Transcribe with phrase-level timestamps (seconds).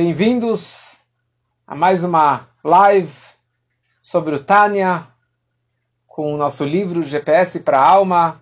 [0.00, 0.96] Bem-vindos
[1.66, 3.12] a mais uma live
[4.00, 5.08] sobre o Tânia,
[6.06, 8.40] com o nosso livro GPS para a Alma.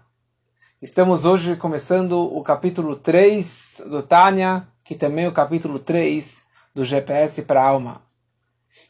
[0.83, 6.85] Estamos hoje começando o capítulo 3 do Tânia, que também é o capítulo 3 do
[6.85, 8.03] GPS para a Alma.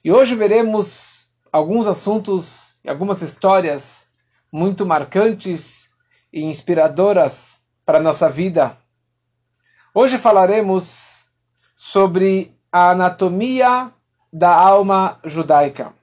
[0.02, 4.08] E hoje veremos alguns assuntos e algumas histórias
[4.50, 5.88] muito marcantes
[6.32, 8.76] e inspiradoras para a nossa vida.
[9.94, 11.28] Hoje falaremos
[11.76, 13.92] sobre a anatomia
[14.32, 15.94] da alma judaica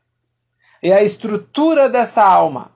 [0.81, 2.71] e a estrutura dessa alma.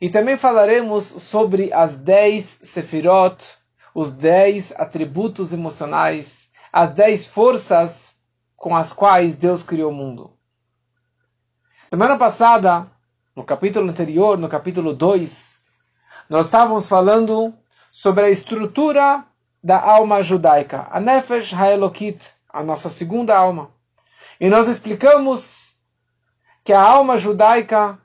[0.00, 3.44] E também falaremos sobre as dez sefirot,
[3.92, 8.14] os dez atributos emocionais, as dez forças
[8.56, 10.32] com as quais Deus criou o mundo.
[11.90, 12.86] Semana passada,
[13.34, 15.62] no capítulo anterior, no capítulo 2,
[16.28, 17.52] nós estávamos falando
[17.90, 19.24] sobre a estrutura
[19.64, 23.70] da alma judaica, a Nefesh Haelokit, a nossa segunda alma.
[24.40, 25.76] E nós explicamos
[26.64, 27.98] que a alma judaica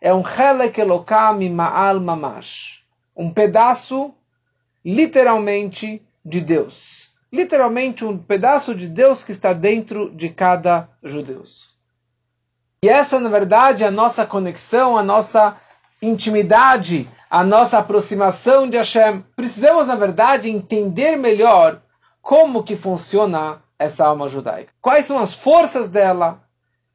[0.00, 2.84] é um Helek Elokam Ma'al Mamash,
[3.16, 4.14] um pedaço
[4.84, 7.12] literalmente de Deus.
[7.32, 11.42] Literalmente um pedaço de Deus que está dentro de cada judeu.
[12.84, 15.56] E essa, na verdade, é a nossa conexão, a nossa
[16.02, 19.24] intimidade, a nossa aproximação de Hashem.
[19.34, 21.80] Precisamos, na verdade, entender melhor
[22.20, 24.72] como que funciona essa alma judaica.
[24.80, 26.42] Quais são as forças dela?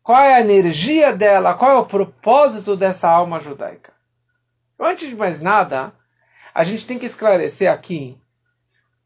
[0.01, 1.53] Qual é a energia dela?
[1.53, 3.93] Qual é o propósito dessa alma judaica?
[4.79, 5.93] Antes de mais nada,
[6.53, 8.17] a gente tem que esclarecer aqui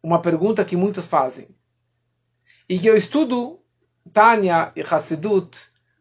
[0.01, 1.47] uma pergunta que muitos fazem.
[2.69, 3.59] E que eu estudo
[4.11, 5.57] Tânia e Hassidut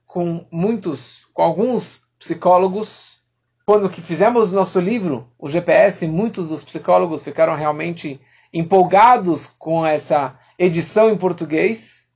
[0.07, 3.21] com muitos, com alguns psicólogos.
[3.65, 8.21] Quando que fizemos o nosso livro, o GPS, muitos dos psicólogos ficaram realmente
[8.53, 12.09] empolgados com essa edição em português,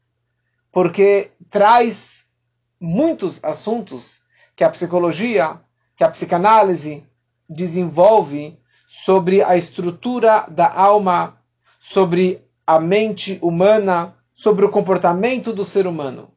[0.71, 2.27] porque traz
[2.81, 4.21] muitos assuntos
[4.55, 5.61] que a psicologia,
[5.97, 7.05] que a psicanálise
[7.49, 8.57] desenvolve
[8.89, 11.43] sobre a estrutura da alma,
[11.81, 16.31] sobre a mente humana, sobre o comportamento do ser humano.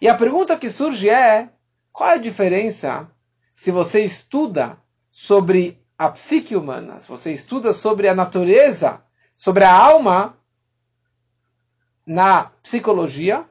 [0.00, 1.50] E a pergunta que surge é:
[1.92, 3.10] qual é a diferença
[3.52, 4.78] se você estuda
[5.10, 9.02] sobre a psique humana, se você estuda sobre a natureza,
[9.36, 10.35] sobre a alma,
[12.06, 13.44] na psicologia,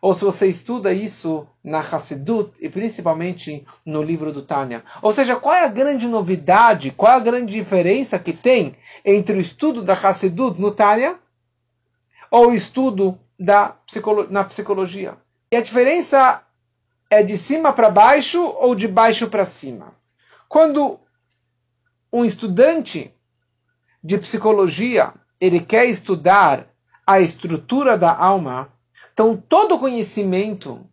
[0.00, 4.84] ou se você estuda isso na Hassidut e principalmente no livro do Tânia.
[5.02, 9.36] Ou seja, qual é a grande novidade, qual é a grande diferença que tem entre
[9.36, 11.18] o estudo da Hassidut no Tânia
[12.30, 15.16] ou o estudo da psicolo na psicologia?
[15.50, 16.44] E a diferença
[17.10, 19.94] é de cima para baixo ou de baixo para cima?
[20.48, 21.00] Quando
[22.12, 23.12] um estudante
[24.02, 26.66] de psicologia ele quer estudar
[27.08, 28.70] a estrutura da alma,
[29.14, 30.84] então todo conhecimento,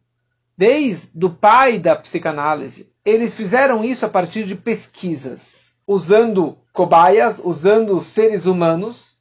[0.58, 8.02] desde o pai da psicanálise, eles fizeram isso a partir de pesquisas, usando cobaias, usando
[8.02, 9.18] seres humanos,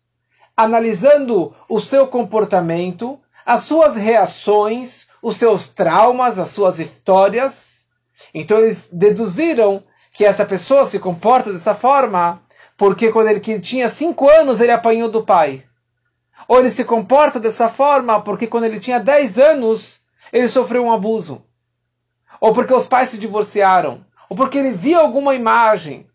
[0.56, 7.88] analisando o seu comportamento, as suas reações, os seus traumas, as suas histórias.
[8.32, 9.82] Então eles deduziram
[10.12, 12.40] que essa pessoa se comporta dessa forma
[12.76, 15.64] porque quando ele tinha cinco anos ele apanhou do pai.
[16.48, 20.00] Ou ele se comporta dessa forma porque quando ele tinha 10 anos,
[20.32, 21.42] ele sofreu um abuso.
[22.40, 24.04] Ou porque os pais se divorciaram.
[24.28, 26.06] Ou porque ele viu alguma imagem.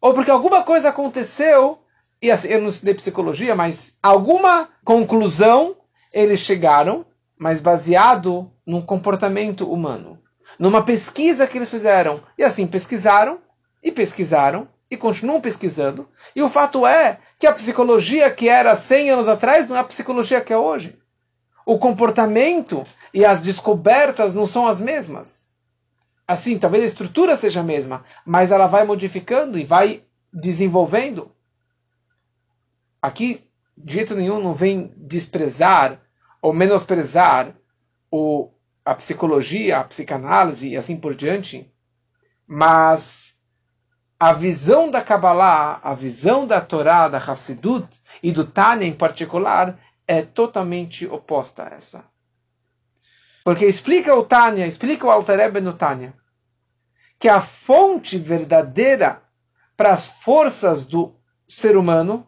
[0.00, 1.78] Ou porque alguma coisa aconteceu.
[2.20, 5.76] E assim, eu não estudei psicologia, mas alguma conclusão
[6.12, 7.06] eles chegaram,
[7.38, 10.18] mas baseado num comportamento humano.
[10.58, 12.20] Numa pesquisa que eles fizeram.
[12.36, 13.38] E assim, pesquisaram
[13.82, 16.08] e pesquisaram e continuam pesquisando.
[16.34, 19.84] E o fato é que a psicologia que era 100 anos atrás não é a
[19.84, 20.98] psicologia que é hoje.
[21.66, 25.50] O comportamento e as descobertas não são as mesmas.
[26.26, 31.30] Assim, talvez a estrutura seja a mesma, mas ela vai modificando e vai desenvolvendo.
[33.00, 36.00] Aqui, de jeito nenhum, não vem desprezar
[36.40, 37.54] ou menosprezar
[38.10, 38.50] o,
[38.84, 41.70] a psicologia, a psicanálise e assim por diante,
[42.46, 43.27] mas
[44.18, 47.86] a visão da Kabbalah, a visão da Torá, da Hassidut
[48.22, 52.04] e do Tânia em particular é totalmente oposta a essa.
[53.44, 56.12] Porque explica o Tânia, explica o Alter no Tânia,
[57.18, 59.22] que a fonte verdadeira
[59.76, 61.14] para as forças do
[61.46, 62.26] ser humano,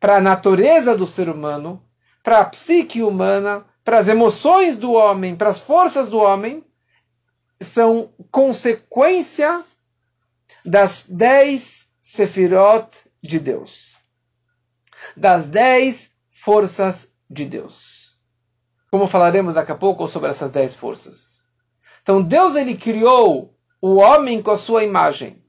[0.00, 1.80] para a natureza do ser humano,
[2.22, 6.64] para a psique humana, para as emoções do homem, para as forças do homem,
[7.60, 9.64] são consequência
[10.64, 12.88] das dez sefirot
[13.22, 13.96] de Deus,
[15.16, 18.00] das dez forças de Deus.
[18.90, 21.42] como falaremos daqui a pouco sobre essas dez forças.
[22.02, 25.40] Então Deus ele criou o homem com a sua imagem.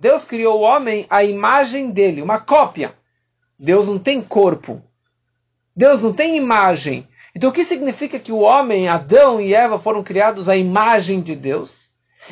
[0.00, 2.94] Deus criou o homem à imagem dele, uma cópia.
[3.58, 4.82] Deus não tem corpo.
[5.76, 7.06] Deus não tem imagem.
[7.36, 11.36] Então o que significa que o homem, Adão e Eva foram criados à imagem de
[11.36, 11.79] Deus?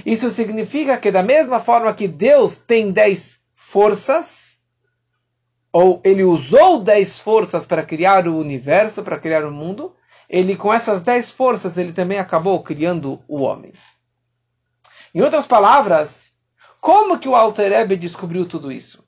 [0.04, 4.58] Isso significa que da mesma forma que Deus tem dez forças,
[5.72, 9.94] ou ele usou dez forças para criar o universo, para criar o mundo,
[10.28, 13.72] ele com essas dez forças ele também acabou criando o homem.
[15.14, 16.32] Em outras palavras,
[16.80, 19.04] como que o Alter Ebe descobriu tudo isso?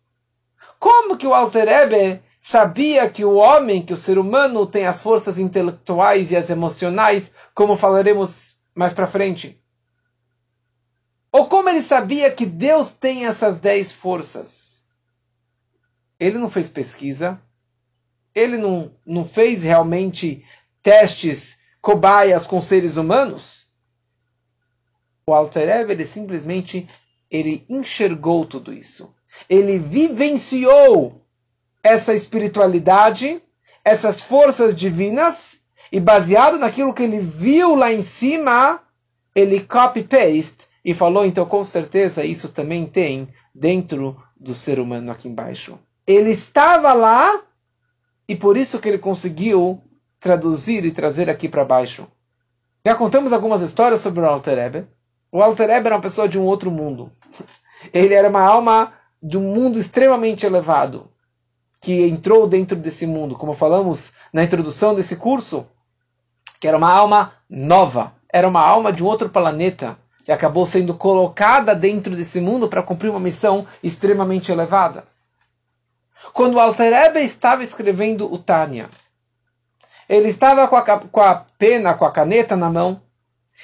[0.78, 5.02] Como que o Alter Ebe sabia que o homem, que o ser humano tem as
[5.02, 9.62] forças intelectuais e as emocionais, como falaremos mais para frente?
[11.32, 14.88] Ou como ele sabia que Deus tem essas dez forças?
[16.19, 17.41] Ele não fez pesquisa,
[18.35, 20.44] ele não, não fez realmente
[20.82, 23.71] testes cobaias com seres humanos.
[25.25, 26.88] O Alter Ebe, ele simplesmente
[27.31, 29.15] ele enxergou tudo isso.
[29.49, 31.25] Ele vivenciou
[31.83, 33.41] essa espiritualidade,
[33.85, 35.61] essas forças divinas,
[35.93, 38.83] e baseado naquilo que ele viu lá em cima,
[39.35, 45.29] ele copy-paste e falou, então com certeza isso também tem dentro do ser humano aqui
[45.29, 45.79] embaixo.
[46.06, 47.43] Ele estava lá
[48.27, 49.82] e por isso que ele conseguiu
[50.19, 52.06] traduzir e trazer aqui para baixo.
[52.85, 54.87] Já contamos algumas histórias sobre o Alter Ebe.
[55.31, 57.12] O Alter Ebe era uma pessoa de um outro mundo.
[57.93, 58.93] Ele era uma alma
[59.23, 61.11] de um mundo extremamente elevado
[61.81, 65.67] que entrou dentro desse mundo, como falamos na introdução desse curso,
[66.59, 69.99] que era uma alma nova, era uma alma de um outro planeta
[70.31, 75.03] que acabou sendo colocada dentro desse mundo para cumprir uma missão extremamente elevada.
[76.32, 78.88] Quando o Alter estava escrevendo o Tânia,
[80.09, 83.03] ele estava com a, com a pena, com a caneta na mão,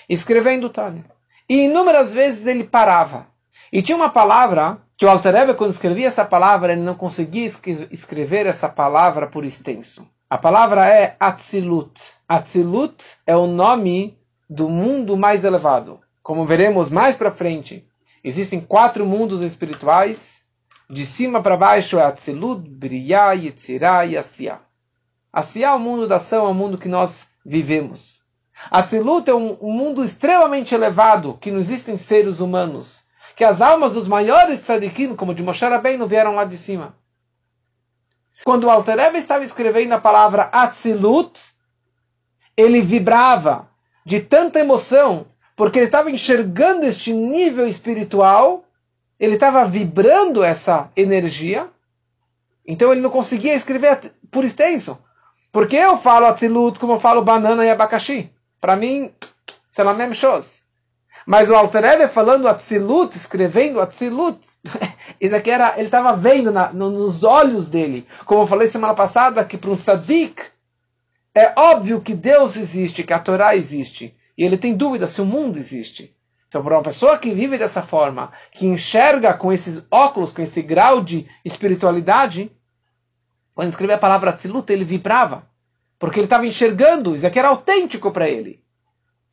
[0.08, 1.04] escrevendo o Tânia.
[1.48, 3.28] E inúmeras vezes ele parava.
[3.72, 7.48] E tinha uma palavra que o Alter quando escrevia essa palavra, ele não conseguia
[7.92, 10.04] escrever essa palavra por extenso.
[10.28, 12.00] A palavra é Atzilut.
[12.28, 14.18] Atzilut é o nome
[14.50, 16.00] do mundo mais elevado.
[16.26, 17.86] Como veremos mais para frente,
[18.24, 20.42] existem quatro mundos espirituais.
[20.90, 24.58] De cima para baixo é Atzilut, Briya, Yetzirah e Asiya.
[25.32, 28.24] Asiya é o mundo da ação, é o mundo que nós vivemos.
[28.72, 33.04] Atzilut é um, um mundo extremamente elevado, que não existem seres humanos
[33.36, 36.96] que as almas dos maiores tzadikim, como de Moshe Rabbeinu, vieram lá de cima.
[38.44, 41.40] Quando o Alter estava escrevendo a palavra Atzilut,
[42.56, 43.70] ele vibrava
[44.04, 48.64] de tanta emoção, porque ele estava enxergando este nível espiritual,
[49.18, 51.68] ele estava vibrando essa energia,
[52.66, 55.02] então ele não conseguia escrever por extenso.
[55.50, 58.30] Porque eu falo Atzilut como eu falo banana e abacaxi.
[58.60, 59.10] Para mim,
[59.70, 60.66] c'est la même chose.
[61.24, 64.38] Mas o Alter Ebe falando Atzilut, escrevendo Atzilut,
[65.20, 68.06] isso aqui era, ele estava vendo na, no, nos olhos dele.
[68.24, 70.42] Como eu falei semana passada, que para um tzadik
[71.34, 74.15] é óbvio que Deus existe, que a Torá existe.
[74.36, 76.14] E ele tem dúvida se o mundo existe.
[76.48, 80.62] Então, para uma pessoa que vive dessa forma, que enxerga com esses óculos, com esse
[80.62, 82.50] grau de espiritualidade,
[83.54, 85.48] quando escrevia a palavra Atzilut, ele vibrava.
[85.98, 88.62] Porque ele estava enxergando, isso aqui era autêntico para ele.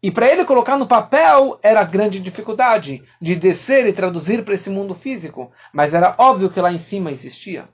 [0.01, 4.69] E para ele colocar no papel era grande dificuldade de descer e traduzir para esse
[4.69, 7.69] mundo físico, mas era óbvio que lá em cima existia.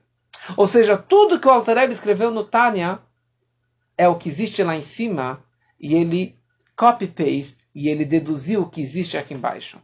[0.56, 3.00] Ou seja, tudo que o Altareb escreveu no Tânia
[3.98, 5.42] é o que existe lá em cima
[5.78, 6.39] e ele
[6.80, 9.78] copy-paste e ele deduziu o que existe aqui embaixo.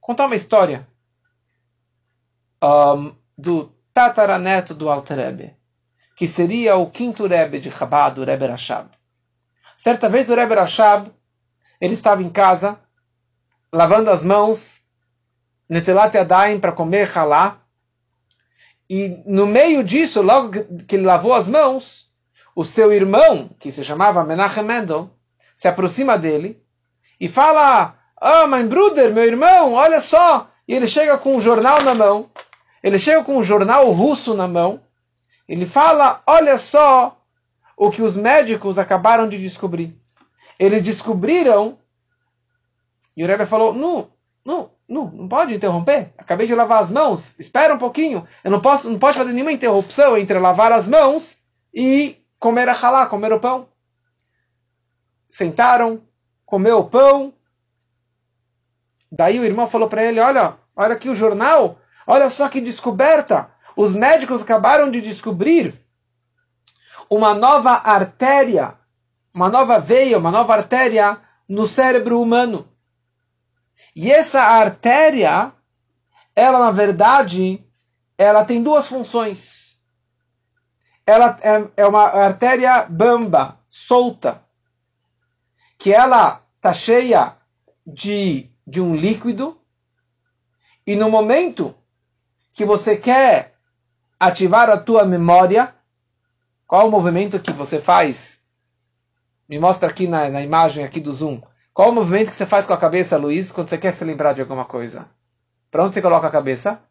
[0.00, 0.84] Contar uma história
[2.60, 5.54] um, do tataraneto do Altareb,
[6.16, 8.90] que seria o quinto Rebbe de Chabad, o Rebbe Rashab.
[9.78, 11.12] Certa vez o Rebbe Rashab,
[11.80, 12.80] ele estava em casa,
[13.72, 14.82] lavando as mãos,
[15.68, 17.60] netelat yadayim para comer halá,
[18.90, 20.50] e no meio disso, logo
[20.88, 22.10] que ele lavou as mãos,
[22.52, 25.15] o seu irmão, que se chamava Menachem Mendel,
[25.56, 26.62] se aproxima dele
[27.18, 30.48] e fala: Ah, Bruder, meu irmão, olha só!
[30.68, 32.30] E ele chega com um jornal na mão,
[32.82, 34.80] ele chega com um jornal russo na mão,
[35.48, 37.18] ele fala: Olha só
[37.76, 39.96] o que os médicos acabaram de descobrir.
[40.58, 41.78] Eles descobriram,
[43.16, 44.08] e o Rebbe falou: não,
[44.44, 46.12] não, não, não pode interromper.
[46.16, 48.26] Acabei de lavar as mãos, espera um pouquinho.
[48.42, 51.38] Eu não posso, não pode fazer nenhuma interrupção entre lavar as mãos
[51.74, 53.68] e comer a halá, comer o pão.
[55.36, 56.00] Sentaram,
[56.46, 57.34] comeu o pão.
[59.12, 63.50] Daí o irmão falou para ele: olha, olha aqui o jornal, olha só que descoberta.
[63.76, 65.78] Os médicos acabaram de descobrir
[67.10, 68.78] uma nova artéria,
[69.34, 72.66] uma nova veia, uma nova artéria no cérebro humano.
[73.94, 75.52] E essa artéria,
[76.34, 77.62] ela na verdade,
[78.16, 79.76] ela tem duas funções.
[81.06, 84.45] Ela é, é uma artéria bamba, solta,
[85.86, 87.36] que ela está cheia
[87.86, 89.56] de, de um líquido,
[90.84, 91.76] e no momento
[92.52, 93.54] que você quer
[94.18, 95.72] ativar a tua memória,
[96.66, 98.40] qual o movimento que você faz?
[99.48, 101.40] Me mostra aqui na, na imagem aqui do Zoom.
[101.72, 104.32] Qual o movimento que você faz com a cabeça, Luiz, quando você quer se lembrar
[104.32, 105.08] de alguma coisa?
[105.70, 106.82] Para onde você coloca a cabeça?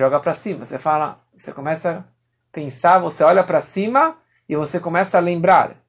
[0.00, 0.64] Joga para cima.
[0.64, 2.04] Você fala, você começa a
[2.50, 4.16] pensar, você olha para cima
[4.48, 5.81] e você começa a lembrar.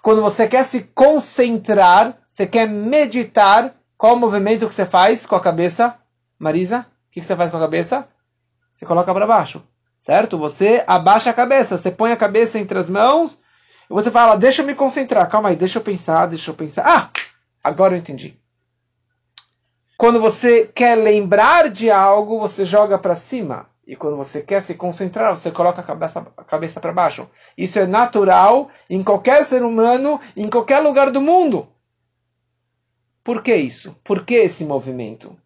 [0.00, 5.36] Quando você quer se concentrar, você quer meditar, qual o movimento que você faz com
[5.36, 5.96] a cabeça?
[6.38, 8.08] Marisa, o que você faz com a cabeça?
[8.72, 9.62] Você coloca para baixo,
[10.00, 10.38] certo?
[10.38, 13.38] Você abaixa a cabeça, você põe a cabeça entre as mãos
[13.88, 16.84] e você fala, deixa eu me concentrar, calma aí, deixa eu pensar, deixa eu pensar.
[16.86, 17.10] Ah,
[17.62, 18.36] agora eu entendi.
[19.96, 23.66] Quando você quer lembrar de algo, você joga para cima.
[23.92, 27.28] E quando você quer se concentrar, você coloca a cabeça, a cabeça para baixo.
[27.58, 31.68] Isso é natural em qualquer ser humano, em qualquer lugar do mundo.
[33.22, 33.94] Por que isso?
[34.02, 35.36] Por que esse movimento?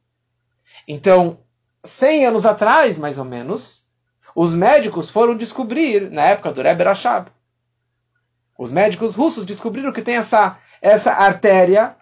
[0.87, 1.41] Então,
[1.83, 3.85] 100 anos atrás, mais ou menos,
[4.33, 7.33] os médicos foram descobrir, na época do Rebbe Rashab,
[8.57, 11.97] os médicos russos descobriram que tem essa, essa artéria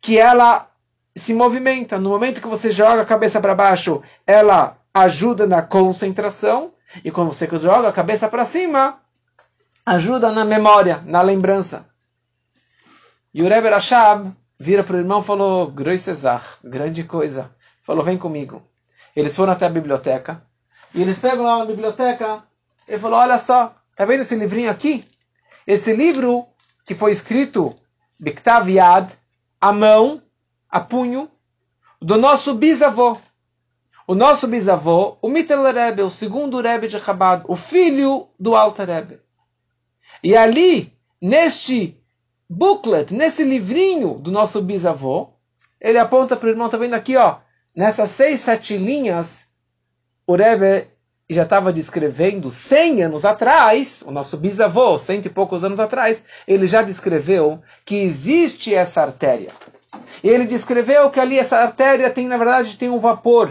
[0.00, 0.70] que ela
[1.14, 1.98] se movimenta.
[1.98, 6.72] No momento que você joga a cabeça para baixo, ela ajuda na concentração.
[7.04, 8.98] E quando você joga a cabeça para cima,
[9.84, 11.88] ajuda na memória, na lembrança.
[13.34, 17.50] E o Rebbe Rashab vira para o irmão e falou, grande coisa.
[17.82, 18.62] Falou, vem comigo.
[19.14, 20.42] Eles foram até a biblioteca.
[20.94, 22.42] E eles pegam lá na biblioteca.
[22.88, 25.06] Ele falou, olha só, tá vendo esse livrinho aqui?
[25.66, 26.46] Esse livro
[26.86, 27.76] que foi escrito
[28.18, 29.12] Biktav Yad,
[29.60, 30.22] a mão,
[30.70, 31.30] a punho,
[32.00, 33.18] do nosso bisavô.
[34.08, 38.84] O nosso bisavô, o Mittel Rebbe, o segundo Rebbe de Chabad, o filho do Alta
[38.84, 39.18] Rebbe.
[40.22, 42.00] E ali, neste
[42.48, 45.30] booklet, nesse livrinho do nosso bisavô,
[45.80, 47.38] ele aponta para o irmão, tá vendo aqui, ó,
[47.74, 49.48] nessas seis, sete linhas,
[50.24, 50.86] o Rebbe
[51.28, 56.68] já estava descrevendo 100 anos atrás, o nosso bisavô, cento e poucos anos atrás, ele
[56.68, 59.50] já descreveu que existe essa artéria.
[60.22, 63.50] E ele descreveu que ali essa artéria tem, na verdade, tem um vapor.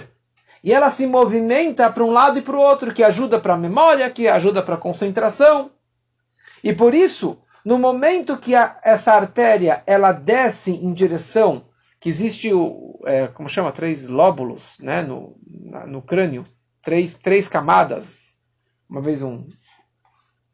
[0.65, 3.57] E ela se movimenta para um lado e para o outro, que ajuda para a
[3.57, 5.69] memória, que ajuda para a concentração.
[6.63, 11.69] E por isso, no momento que a, essa artéria ela desce em direção,
[11.99, 15.37] que existe o, é, como chama, três lóbulos né, no,
[15.85, 16.43] no crânio,
[16.81, 18.37] três, três camadas.
[18.89, 19.47] Uma vez um,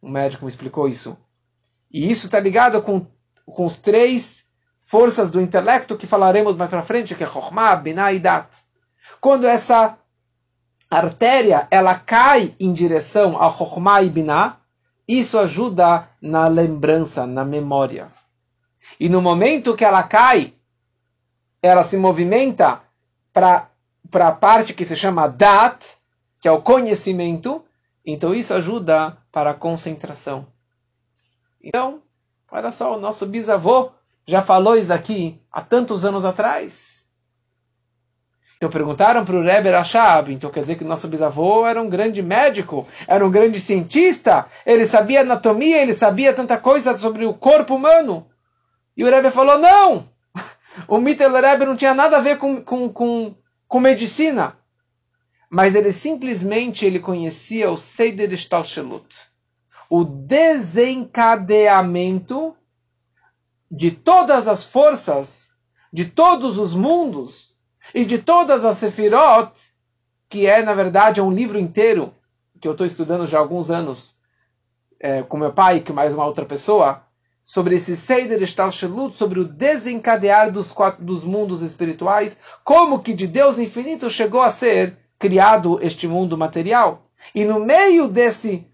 [0.04, 1.16] um médico me explicou isso.
[1.90, 3.08] E isso está ligado com,
[3.46, 4.44] com os três
[4.82, 8.50] forças do intelecto que falaremos mais para frente, que é Chokhmah, Binah e Dat.
[9.22, 10.01] Quando essa
[10.92, 14.58] artéria ela cai em direção a Chokhmah e Binah,
[15.08, 18.12] isso ajuda na lembrança, na memória.
[19.00, 20.54] E no momento que ela cai,
[21.62, 22.82] ela se movimenta
[23.34, 23.70] para
[24.14, 25.86] a parte que se chama Dat,
[26.42, 27.64] que é o conhecimento,
[28.06, 30.46] então isso ajuda para a concentração.
[31.64, 32.02] Então,
[32.52, 33.92] olha só, o nosso bisavô
[34.28, 37.01] já falou isso aqui há tantos anos atrás.
[38.62, 41.90] Então perguntaram para o Rebbe Rashab, então quer dizer que o nosso bisavô era um
[41.90, 47.34] grande médico, era um grande cientista, ele sabia anatomia, ele sabia tanta coisa sobre o
[47.34, 48.28] corpo humano.
[48.96, 50.08] E o Rebbe falou, não!
[50.88, 53.34] O Mittel Rebbe não tinha nada a ver com, com, com,
[53.68, 54.56] com medicina
[55.54, 59.18] mas ele simplesmente ele conhecia o Seider Shtalshelut,
[59.90, 62.56] o desencadeamento
[63.70, 65.58] de todas as forças,
[65.92, 67.51] de todos os mundos
[67.94, 69.52] e de todas as Sefirot,
[70.30, 72.14] que é, na verdade, um livro inteiro
[72.60, 74.16] que eu estou estudando já há alguns anos,
[75.00, 77.04] é, com meu pai e com mais uma outra pessoa,
[77.44, 83.28] sobre esse Seider Shtalshelut, sobre o desencadear dos, quatro, dos mundos espirituais, como que de
[83.28, 87.10] Deus infinito chegou a ser criado este mundo material.
[87.34, 88.68] E no meio desse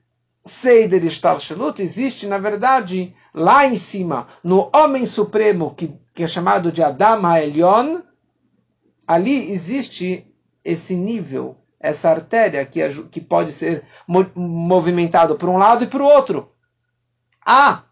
[0.45, 6.71] Seider Shtalshelut existe, na verdade, lá em cima, no Homem Supremo, que, que é chamado
[6.71, 8.01] de Adam HaElyon,
[9.07, 10.27] ali existe
[10.63, 13.83] esse nível, essa artéria que, que pode ser
[14.35, 16.51] movimentado para um lado e para o outro.
[17.43, 17.83] Ah,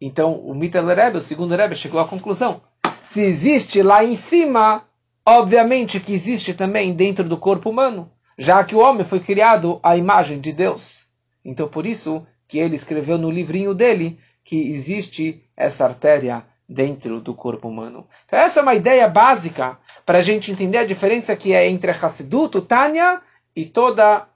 [0.00, 2.62] então o Mittel Rebbe, o segundo Rebbe, chegou à conclusão.
[3.04, 4.86] Se existe lá em cima
[5.28, 9.96] Obviamente que existe também dentro do corpo humano, já que o homem foi criado à
[9.96, 11.08] imagem de Deus.
[11.44, 17.34] Então, por isso que ele escreveu no livrinho dele que existe essa artéria dentro do
[17.34, 18.08] corpo humano.
[18.26, 21.90] Então, essa é uma ideia básica para a gente entender a diferença que é entre
[21.90, 23.22] a o Tânia,
[23.56, 24.28] e toda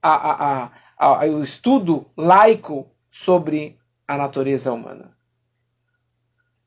[0.00, 5.16] a, a, a, o estudo laico sobre a natureza humana.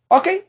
[0.10, 0.46] Ok?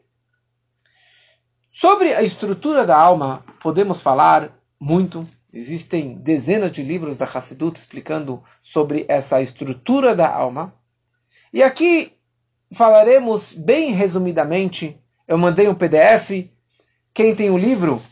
[1.71, 5.27] Sobre a estrutura da alma, podemos falar muito.
[5.53, 10.75] Existem dezenas de livros da Hassidut explicando sobre essa estrutura da alma.
[11.53, 12.13] E aqui
[12.75, 14.99] falaremos bem resumidamente.
[15.27, 16.49] Eu mandei um PDF.
[17.13, 18.03] Quem tem o livro,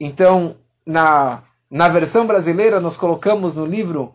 [0.00, 4.14] então, na, na versão brasileira, nós colocamos no livro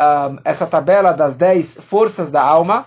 [0.00, 2.86] um, essa tabela das 10 forças da alma.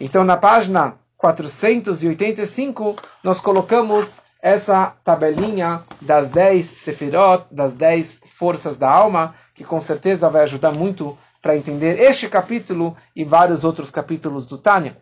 [0.00, 8.90] Então, na página 485, nós colocamos essa tabelinha das 10 sefirot, das 10 forças da
[8.90, 14.46] alma, que com certeza vai ajudar muito para entender este capítulo e vários outros capítulos
[14.46, 14.96] do Tânia.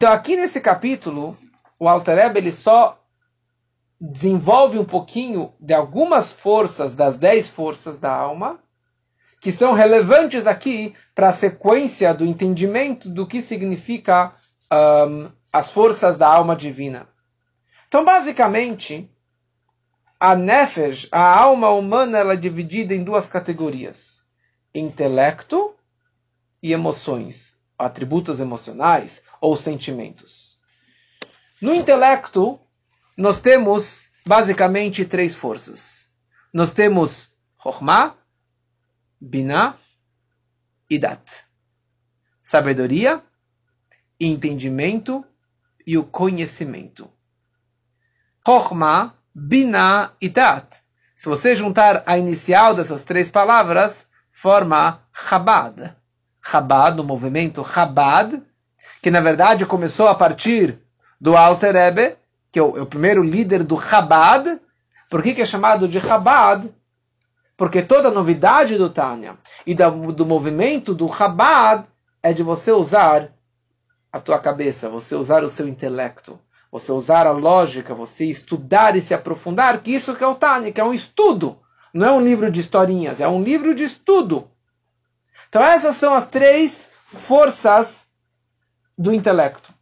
[0.00, 1.36] Então, aqui nesse capítulo,
[1.76, 3.04] o Alter ele só
[4.00, 8.62] desenvolve um pouquinho de algumas forças das dez forças da alma,
[9.40, 14.32] que são relevantes aqui para a sequência do entendimento do que significa
[14.72, 17.08] um, as forças da alma divina.
[17.88, 19.10] Então, basicamente,
[20.20, 24.28] a nefesh, a alma humana, ela é dividida em duas categorias:
[24.72, 25.74] intelecto
[26.62, 30.58] e emoções, atributos emocionais ou sentimentos.
[31.60, 32.60] No intelecto,
[33.16, 36.08] nós temos basicamente três forças.
[36.52, 37.32] Nós temos
[37.62, 38.16] Chokhmah,
[39.20, 39.76] Binah
[40.90, 41.44] e Dat.
[42.42, 43.22] Sabedoria,
[44.18, 45.24] entendimento
[45.86, 47.10] e o conhecimento.
[48.46, 50.82] Chokhmah, Binah e Dat.
[51.16, 55.97] Se você juntar a inicial dessas três palavras, forma Chabad.
[56.50, 58.42] Chabad, o movimento Chabad,
[59.02, 60.78] que na verdade começou a partir
[61.20, 62.16] do Alter Rebbe,
[62.50, 64.58] que é o, é o primeiro líder do Chabad.
[65.10, 66.72] Por que, que é chamado de Chabad?
[67.56, 71.84] Porque toda novidade do Tânia e do, do movimento do Chabad
[72.22, 73.30] é de você usar
[74.12, 76.38] a tua cabeça, você usar o seu intelecto,
[76.72, 80.72] você usar a lógica, você estudar e se aprofundar, que isso que é o Tânia,
[80.72, 81.58] que é um estudo.
[81.92, 84.48] Não é um livro de historinhas, é um livro de estudo.
[85.48, 88.06] Então essas são as três forças
[88.96, 89.72] do intelecto.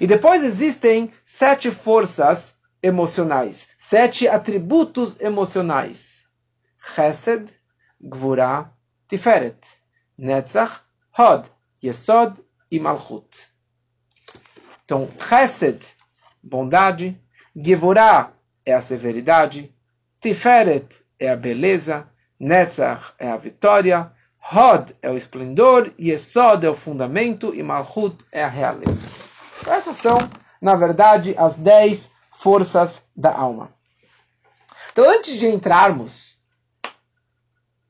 [0.00, 6.26] E depois existem sete forças emocionais, sete atributos emocionais:
[6.94, 7.48] Chesed,
[8.00, 8.70] Gvura,
[9.08, 9.58] Tiferet,
[10.16, 10.80] Netzach,
[11.18, 11.48] Hod,
[11.82, 12.36] Yesod
[12.70, 13.48] e Malchut.
[14.84, 15.80] Então, Chesed,
[16.42, 17.18] bondade,
[17.56, 18.32] Gevurah
[18.64, 19.74] é a severidade,
[20.20, 20.86] Tiferet
[21.18, 27.54] é a beleza, Netzach é a vitória, Hod é o esplendor, Yesod é o fundamento
[27.54, 29.18] e Malchut é a realeza.
[29.60, 30.18] Então, essas são,
[30.60, 33.74] na verdade, as dez forças da alma.
[34.92, 36.38] Então, antes de entrarmos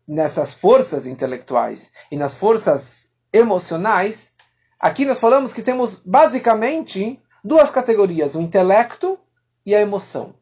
[0.07, 4.33] nessas forças intelectuais e nas forças emocionais,
[4.81, 9.19] aqui nós falamos que temos basicamente duas categorias: o intelecto
[9.65, 10.35] e a emoção.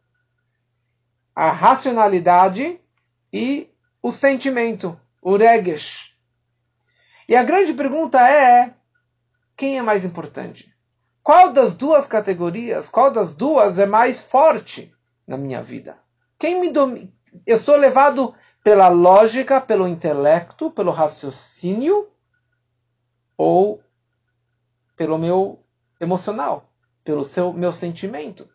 [1.34, 2.80] A racionalidade
[3.32, 3.68] e
[4.02, 6.16] o sentimento, o regesh.
[7.28, 8.72] E a grande pergunta é:
[9.56, 10.72] quem é mais importante?
[11.20, 14.94] Qual das duas categorias, qual das duas é mais forte
[15.26, 15.98] na minha vida?
[16.38, 17.12] Quem me domina?
[17.44, 22.08] Eu sou levado pela lógica, pelo intelecto, pelo raciocínio
[23.36, 23.82] ou
[24.96, 25.60] pelo meu
[26.00, 28.48] emocional, pelo seu meu sentimento?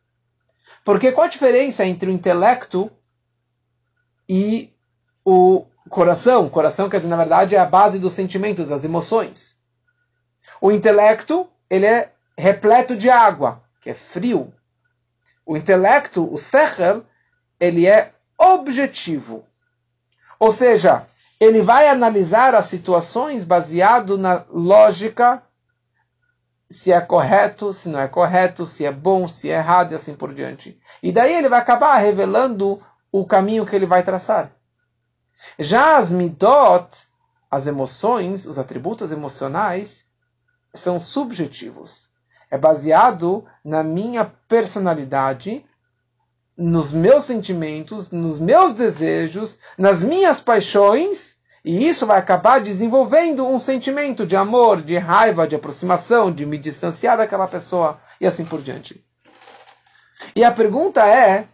[0.85, 2.89] Porque qual a diferença entre o intelecto
[4.29, 4.73] e
[5.25, 6.49] o coração.
[6.49, 9.57] Coração, quer dizer, na verdade, é a base dos sentimentos, das emoções.
[10.59, 14.51] O intelecto, ele é repleto de água, que é frio.
[15.45, 17.03] O intelecto, o sechel,
[17.59, 19.45] ele é objetivo.
[20.39, 21.05] Ou seja,
[21.39, 25.43] ele vai analisar as situações baseado na lógica,
[26.69, 30.15] se é correto, se não é correto, se é bom, se é errado e assim
[30.15, 30.79] por diante.
[31.03, 34.51] E daí ele vai acabar revelando o caminho que ele vai traçar.
[35.59, 37.07] Já as midot,
[37.49, 40.05] as emoções, os atributos emocionais,
[40.73, 42.09] são subjetivos.
[42.49, 45.65] É baseado na minha personalidade,
[46.57, 53.59] nos meus sentimentos, nos meus desejos, nas minhas paixões, e isso vai acabar desenvolvendo um
[53.59, 58.61] sentimento de amor, de raiva, de aproximação, de me distanciar daquela pessoa e assim por
[58.61, 59.03] diante.
[60.35, 61.47] E a pergunta é: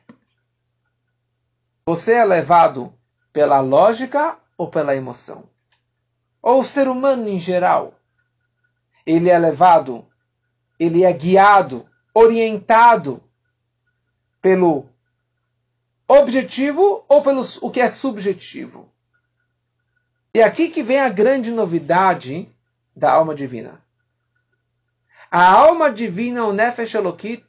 [1.86, 2.97] você é levado
[3.38, 5.48] pela lógica ou pela emoção?
[6.42, 8.00] ou o ser humano em geral,
[9.06, 10.08] ele é levado,
[10.80, 13.22] ele é guiado, orientado
[14.42, 14.90] pelo
[16.08, 18.90] objetivo ou pelo o que é subjetivo.
[20.34, 22.50] E aqui que vem a grande novidade
[22.96, 23.84] da alma divina.
[25.30, 27.46] A alma divina, o Nefesh Elokit,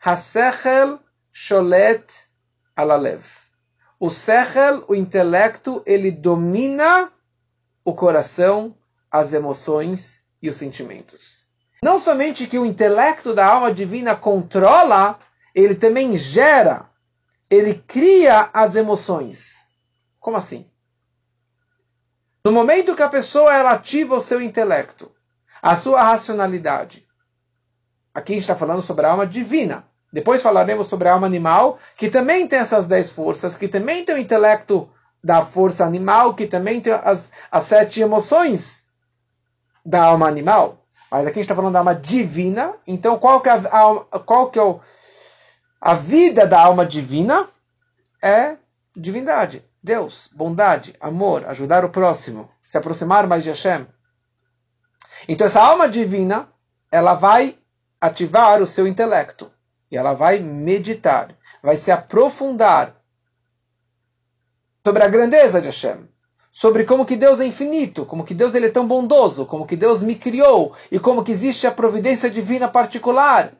[0.00, 1.00] Hasechel
[1.32, 2.28] Sholet
[2.76, 3.39] Alalev.
[4.00, 7.12] O Sechel, o intelecto, ele domina
[7.84, 8.74] o coração,
[9.10, 11.46] as emoções e os sentimentos.
[11.82, 15.18] Não somente que o intelecto da alma divina controla,
[15.54, 16.88] ele também gera,
[17.50, 19.66] ele cria as emoções.
[20.18, 20.66] Como assim?
[22.42, 25.14] No momento que a pessoa ela ativa o seu intelecto,
[25.60, 27.06] a sua racionalidade.
[28.14, 29.89] Aqui a gente está falando sobre a alma divina.
[30.12, 34.14] Depois falaremos sobre a alma animal, que também tem essas dez forças, que também tem
[34.14, 34.90] o intelecto
[35.22, 38.84] da força animal, que também tem as, as sete emoções
[39.84, 40.84] da alma animal.
[41.10, 42.74] Mas aqui a gente está falando da alma divina.
[42.86, 44.80] Então, qual que é a, qual que é o,
[45.80, 47.48] a vida da alma divina?
[48.22, 48.56] É
[48.94, 53.86] divindade, Deus, bondade, amor, ajudar o próximo, se aproximar mais de Hashem.
[55.28, 56.48] Então, essa alma divina,
[56.90, 57.56] ela vai
[58.00, 59.50] ativar o seu intelecto.
[59.90, 62.94] E ela vai meditar, vai se aprofundar
[64.84, 66.08] sobre a grandeza de Hashem,
[66.52, 69.76] sobre como que Deus é infinito, como que Deus ele é tão bondoso, como que
[69.76, 73.52] Deus me criou e como que existe a providência divina particular.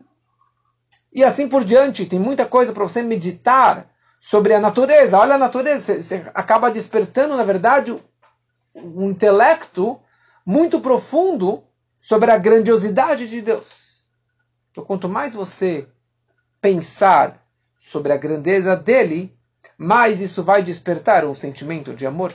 [1.12, 3.90] E assim por diante, tem muita coisa para você meditar
[4.20, 5.18] sobre a natureza.
[5.18, 7.96] Olha a natureza, você acaba despertando, na verdade,
[8.74, 10.00] um intelecto
[10.46, 11.64] muito profundo
[11.98, 14.04] sobre a grandiosidade de Deus.
[14.70, 15.88] Então, quanto mais você
[16.60, 17.44] pensar
[17.80, 19.36] sobre a grandeza dele,
[19.76, 22.32] mais isso vai despertar um sentimento de amor,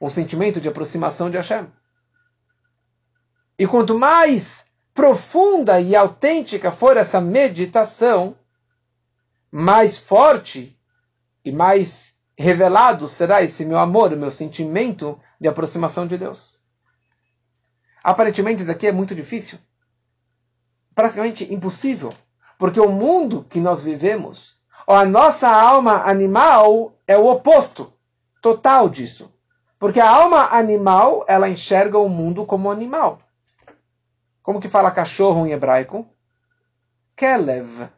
[0.00, 1.66] um sentimento de aproximação de Hashem.
[3.58, 8.36] E quanto mais profunda e autêntica for essa meditação,
[9.50, 10.76] mais forte
[11.44, 16.60] e mais revelado será esse meu amor, o meu sentimento de aproximação de Deus.
[18.02, 19.58] Aparentemente isso aqui é muito difícil,
[20.94, 22.12] praticamente impossível,
[22.64, 27.92] porque o mundo que nós vivemos, ou a nossa alma animal, é o oposto
[28.40, 29.30] total disso.
[29.78, 33.20] Porque a alma animal, ela enxerga o mundo como animal.
[34.42, 36.08] Como que fala cachorro em hebraico?
[37.14, 37.90] Kelev.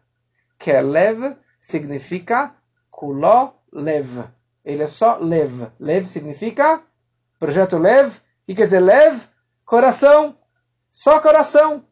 [0.58, 2.52] Kelev significa
[2.90, 4.24] kuló lev.
[4.64, 5.70] Ele é só lev.
[5.78, 6.82] Lev significa
[7.38, 8.16] projeto lev.
[8.16, 9.28] O que quer dizer lev?
[9.64, 10.36] Coração.
[10.90, 11.84] Só coração.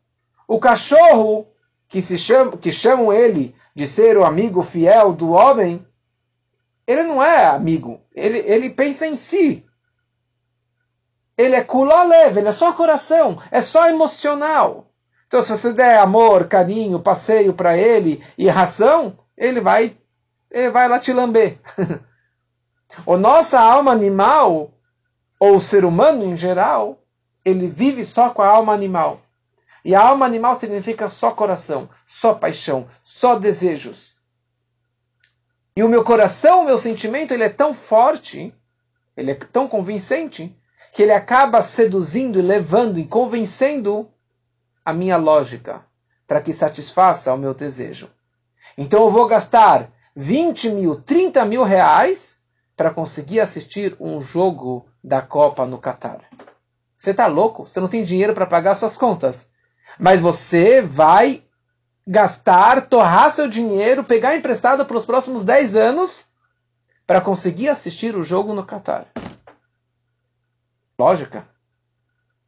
[0.49, 1.54] O cachorro
[1.89, 5.85] que, se chama, que chamam ele de ser o amigo fiel do homem,
[6.87, 8.01] ele não é amigo.
[8.15, 9.65] Ele, ele pensa em si.
[11.37, 14.87] Ele é culó leve, ele é só coração, é só emocional.
[15.27, 19.97] Então, se você der amor, carinho, passeio para ele e ração, ele vai,
[20.49, 21.59] ele vai lá te lamber.
[23.05, 24.71] o nossa alma animal,
[25.41, 27.01] ou o ser humano em geral,
[27.45, 29.21] ele vive só com a alma animal.
[29.85, 34.15] E a alma animal significa só coração, só paixão, só desejos.
[35.77, 38.55] E o meu coração, o meu sentimento, ele é tão forte,
[39.17, 40.57] ele é tão convincente,
[40.93, 44.09] que ele acaba seduzindo e levando e convencendo
[44.85, 45.85] a minha lógica
[46.27, 48.09] para que satisfaça o meu desejo.
[48.79, 52.39] Então eu vou gastar 20 mil, 30 mil reais
[52.77, 56.21] para conseguir assistir um jogo da Copa no Catar.
[56.97, 57.67] Você está louco?
[57.67, 59.49] Você não tem dinheiro para pagar suas contas.
[59.99, 61.43] Mas você vai
[62.07, 66.27] gastar, torrar seu dinheiro, pegar emprestado pelos próximos 10 anos
[67.07, 69.07] para conseguir assistir o jogo no Qatar.
[70.99, 71.47] Lógica.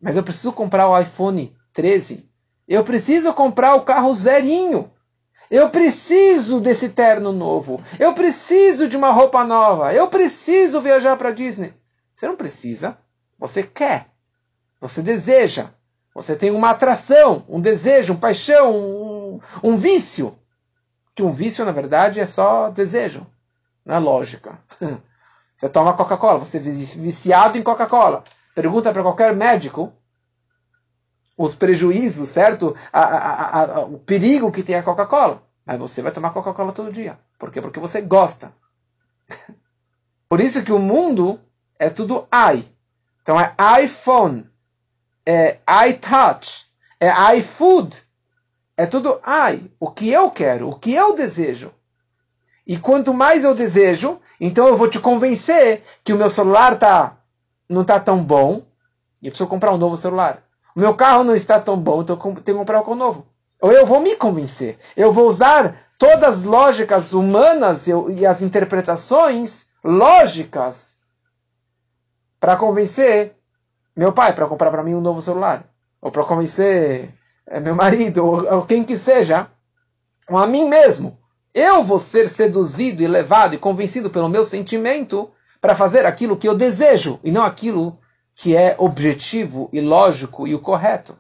[0.01, 2.29] Mas eu preciso comprar o iPhone 13.
[2.69, 4.91] Eu preciso comprar o carro zerinho.
[5.51, 7.83] Eu preciso desse terno novo.
[7.99, 9.95] Eu preciso de uma roupa nova.
[9.95, 11.73] Eu preciso viajar para Disney.
[12.15, 12.99] Você não precisa.
[13.39, 14.11] Você quer.
[14.81, 15.71] Você deseja.
[16.17, 20.35] Você tem uma atração, um desejo, uma paixão, um, um vício.
[21.15, 23.27] Que um vício, na verdade, é só desejo.
[23.85, 24.59] Não é lógica.
[25.55, 28.23] Você toma Coca-Cola, você é viciado em Coca-Cola.
[28.55, 29.91] Pergunta para qualquer médico
[31.35, 32.77] os prejuízos, certo?
[32.93, 35.43] A, a, a, o perigo que tem a Coca-Cola.
[35.65, 37.19] Mas você vai tomar Coca-Cola todo dia.
[37.39, 37.63] Por quê?
[37.63, 38.53] Porque você gosta.
[40.29, 41.41] Por isso que o mundo
[41.79, 42.69] é tudo i.
[43.23, 44.47] Então é iPhone,
[45.27, 45.59] é
[45.89, 46.67] iTouch,
[47.01, 47.97] é iFood,
[48.77, 51.73] é tudo I, o que eu quero, o que eu desejo.
[52.67, 57.17] E quanto mais eu desejo, então eu vou te convencer que o meu celular tá,
[57.69, 58.63] não está tão bom,
[59.21, 60.43] e eu preciso comprar um novo celular.
[60.75, 63.27] O meu carro não está tão bom, então eu tenho que comprar um novo.
[63.61, 64.79] Ou eu vou me convencer.
[64.97, 70.99] Eu vou usar todas as lógicas humanas e as interpretações lógicas
[72.39, 73.36] para convencer
[73.97, 75.65] meu pai para comprar para mim um novo celular.
[76.01, 77.15] Ou para convencer
[77.47, 79.49] eh, meu marido, ou, ou quem que seja,
[80.29, 81.19] ou a mim mesmo.
[81.55, 85.31] Eu vou ser seduzido e levado e convencido pelo meu sentimento
[85.61, 87.99] para fazer aquilo que eu desejo e não aquilo
[88.35, 91.19] que é objetivo e lógico e o correto.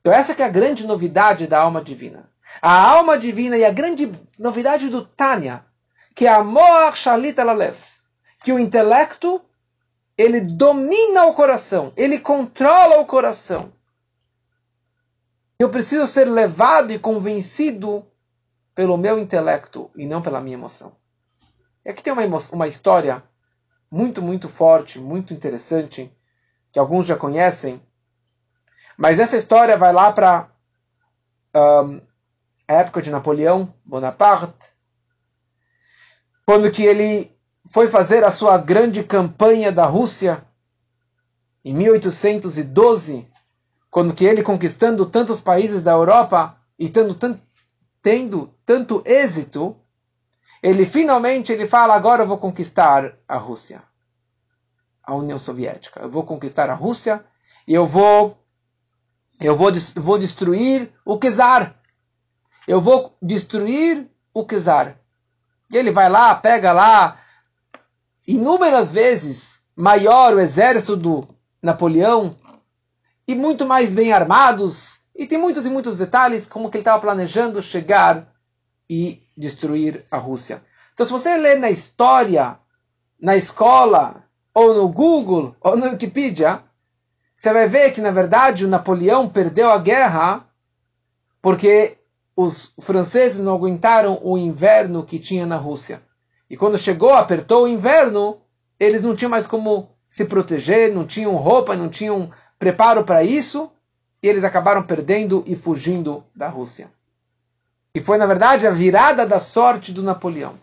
[0.00, 2.28] Então essa que é a grande novidade da alma divina.
[2.60, 5.64] A alma divina e a grande novidade do Tânia,
[6.14, 7.76] que é a Moach Shalit Alalev,
[8.42, 9.40] que o intelecto
[10.20, 13.72] ele domina o coração, ele controla o coração.
[15.58, 18.06] Eu preciso ser levado e convencido
[18.74, 20.94] pelo meu intelecto e não pela minha emoção.
[21.82, 23.22] E aqui tem uma, uma história
[23.90, 26.14] muito, muito forte, muito interessante,
[26.70, 27.80] que alguns já conhecem,
[28.98, 30.50] mas essa história vai lá para
[31.56, 31.98] um,
[32.68, 34.68] a época de Napoleão Bonaparte,
[36.44, 37.34] quando que ele
[37.70, 40.44] foi fazer a sua grande campanha da Rússia
[41.64, 43.28] em 1812,
[43.90, 47.16] quando que ele conquistando tantos países da Europa e tendo,
[48.02, 49.76] tendo tanto êxito,
[50.60, 53.82] ele finalmente ele fala agora eu vou conquistar a Rússia,
[55.02, 56.00] a União Soviética.
[56.00, 57.24] Eu vou conquistar a Rússia
[57.68, 58.36] e eu vou
[59.40, 61.76] eu vou, vou destruir o czar.
[62.66, 64.98] Eu vou destruir o czar.
[65.70, 67.20] E ele vai lá, pega lá
[68.26, 71.28] inúmeras vezes maior o exército do
[71.62, 72.36] Napoleão
[73.26, 75.00] e muito mais bem armados.
[75.14, 78.32] E tem muitos e muitos detalhes como que ele estava planejando chegar
[78.88, 80.62] e destruir a Rússia.
[80.92, 82.58] Então, se você ler na história,
[83.20, 86.62] na escola, ou no Google, ou no Wikipedia,
[87.34, 90.44] você vai ver que, na verdade, o Napoleão perdeu a guerra
[91.40, 91.96] porque
[92.36, 96.02] os franceses não aguentaram o inverno que tinha na Rússia.
[96.50, 98.40] E quando chegou, apertou o inverno,
[98.78, 103.70] eles não tinham mais como se proteger, não tinham roupa, não tinham preparo para isso,
[104.20, 106.90] e eles acabaram perdendo e fugindo da Rússia.
[107.94, 110.58] E foi, na verdade, a virada da sorte do Napoleão.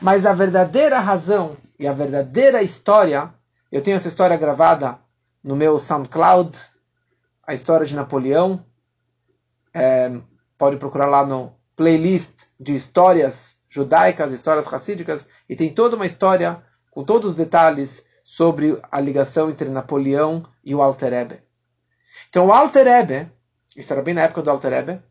[0.00, 3.32] Mas a verdadeira razão e a verdadeira história,
[3.70, 4.98] eu tenho essa história gravada
[5.42, 6.60] no meu SoundCloud,
[7.46, 8.64] a história de Napoleão.
[9.72, 10.12] É,
[10.58, 16.62] pode procurar lá no playlist de histórias judaicas, histórias racídicas, e tem toda uma história
[16.90, 21.42] com todos os detalhes sobre a ligação entre Napoleão e o Alter Ebe.
[22.28, 23.32] Então o Alter Ebe,
[23.74, 25.02] isso era bem na época do Alter Ebe,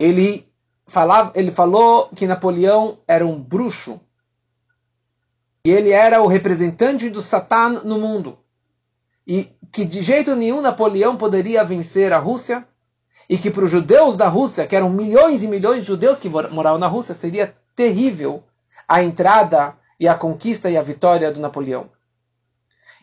[0.00, 0.52] ele,
[0.84, 4.00] falava, ele falou que Napoleão era um bruxo.
[5.64, 8.36] E ele era o representante do Satã no mundo.
[9.24, 12.66] E que de jeito nenhum Napoleão poderia vencer a Rússia.
[13.28, 16.28] E que para os judeus da Rússia, que eram milhões e milhões de judeus que
[16.28, 18.42] moravam na Rússia, seria terrível
[18.88, 21.88] a entrada e a conquista e a vitória do Napoleão.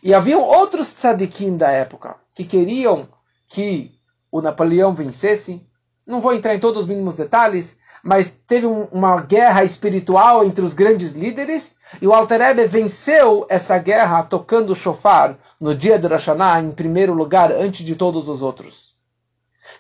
[0.04, 3.08] E haviam outros tzadikim da época que queriam
[3.48, 3.92] que
[4.32, 5.66] o Napoleão vencesse,
[6.06, 10.64] não vou entrar em todos os mínimos detalhes, mas teve um, uma guerra espiritual entre
[10.64, 15.98] os grandes líderes, e o Alter Ebe venceu essa guerra tocando o shofar no dia
[15.98, 16.28] do Rosh
[16.62, 18.87] em primeiro lugar, antes de todos os outros.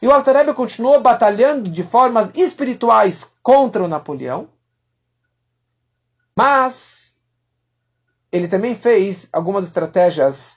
[0.02, 4.50] E o Alter Ebe continuou batalhando de formas espirituais contra o Napoleão,
[6.36, 7.18] mas
[8.32, 10.52] ele também fez algumas estratégias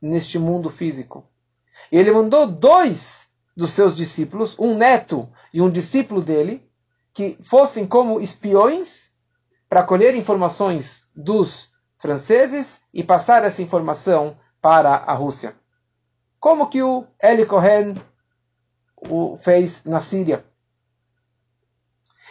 [0.00, 1.26] neste mundo físico.
[1.90, 6.68] E ele mandou dois dos seus discípulos, um neto e um discípulo dele,
[7.12, 9.12] que fossem como espiões
[9.68, 15.54] para colher informações dos franceses e passar essa informação para a Rússia.
[16.40, 17.94] Como que o Eli Cohen
[19.08, 20.44] o fez na Síria.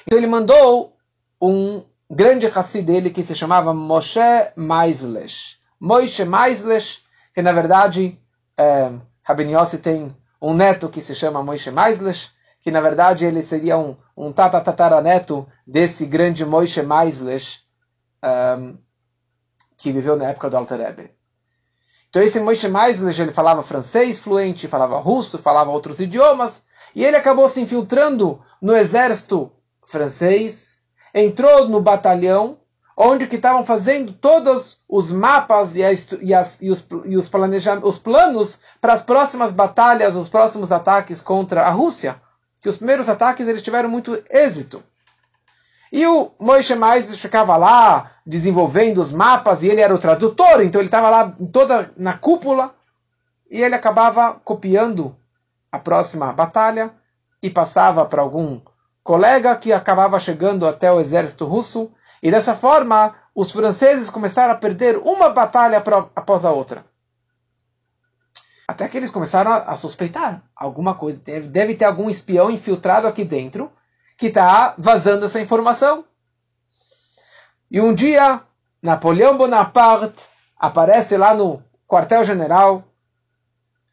[0.06, 0.96] Então ele mandou
[1.42, 4.20] um grande Hassid dele que se chamava Moshe
[4.56, 5.60] Maislesh.
[5.80, 7.04] Moshe Maislesh,
[7.34, 8.20] que na verdade
[8.58, 8.92] é,
[9.24, 12.32] Rabin Yossi tem um neto que se chama Moshe Maislesh,
[12.62, 17.64] que na verdade ele seria um, um tatataraneto desse grande Moshe Maislesh
[18.24, 18.78] um,
[19.78, 21.21] que viveu na época do Alter Rebbe.
[22.12, 27.16] Então esse Moshe Maislesh ele falava francês fluente, falava russo, falava outros idiomas, e ele
[27.16, 29.50] acabou se infiltrando no exército
[29.88, 30.82] francês,
[31.16, 32.58] entrou no batalhão,
[32.98, 35.80] onde que estavam fazendo todos os mapas e,
[36.22, 37.32] e, as, e, os, e os,
[37.82, 42.22] os planos para as próximas batalhas, os próximos ataques contra a Rússia.
[42.60, 44.84] Que os primeiros ataques eles tiveram muito êxito.
[45.92, 50.80] E o Moishe mais ficava lá desenvolvendo os mapas e ele era o tradutor, então
[50.80, 52.74] ele estava lá toda na cúpula
[53.50, 55.16] e ele acabava copiando
[55.72, 56.92] a próxima batalha
[57.44, 58.62] e passava para algum
[59.04, 61.92] colega que acabava chegando até o exército russo
[62.24, 65.84] e dessa forma os franceses começaram a perder uma batalha
[66.16, 66.86] após a outra.
[68.68, 71.20] Até que eles começaram a suspeitar alguma coisa.
[71.20, 73.70] Deve, deve ter algum espião infiltrado aqui dentro
[74.22, 76.06] que está vazando essa informação.
[77.72, 78.40] E um dia,
[78.80, 82.84] Napoleão Bonaparte aparece lá no quartel-general,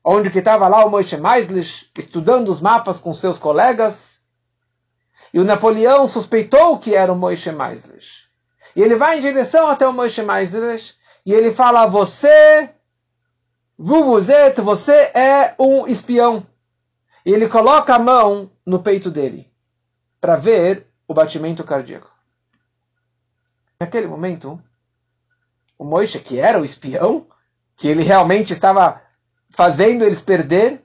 [0.05, 4.21] onde que estava lá o Moshe Meislich estudando os mapas com seus colegas.
[5.33, 8.29] E o Napoleão suspeitou que era o Moshe Meislich.
[8.77, 12.69] E ele vai em direção até o Moshe Meislich e ele fala: Você
[13.79, 16.47] Vuvuzet, você é um espião.
[17.25, 19.49] E ele coloca a mão no peito dele
[20.21, 22.11] para ver o batimento cardíaco.
[23.81, 24.61] Naquele momento,
[25.79, 27.27] o Moishe, que era o espião,
[27.77, 29.01] que ele realmente estava
[29.51, 30.83] fazendo eles perder,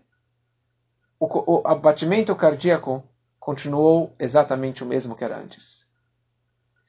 [1.20, 3.04] o, o, cardíaco
[3.40, 5.86] continuou exatamente o mesmo que era antes.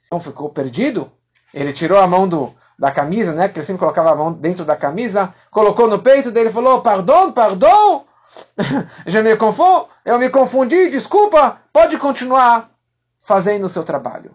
[0.07, 1.11] Então ficou perdido.
[1.53, 3.49] Ele tirou a mão do, da camisa, né?
[3.49, 6.83] Porque ele sempre colocava a mão dentro da camisa, colocou no peito dele e falou:
[6.83, 8.07] Pardon, pardon,
[9.07, 12.71] je me confundo, eu me confundi, desculpa, pode continuar
[13.23, 14.35] fazendo o seu trabalho.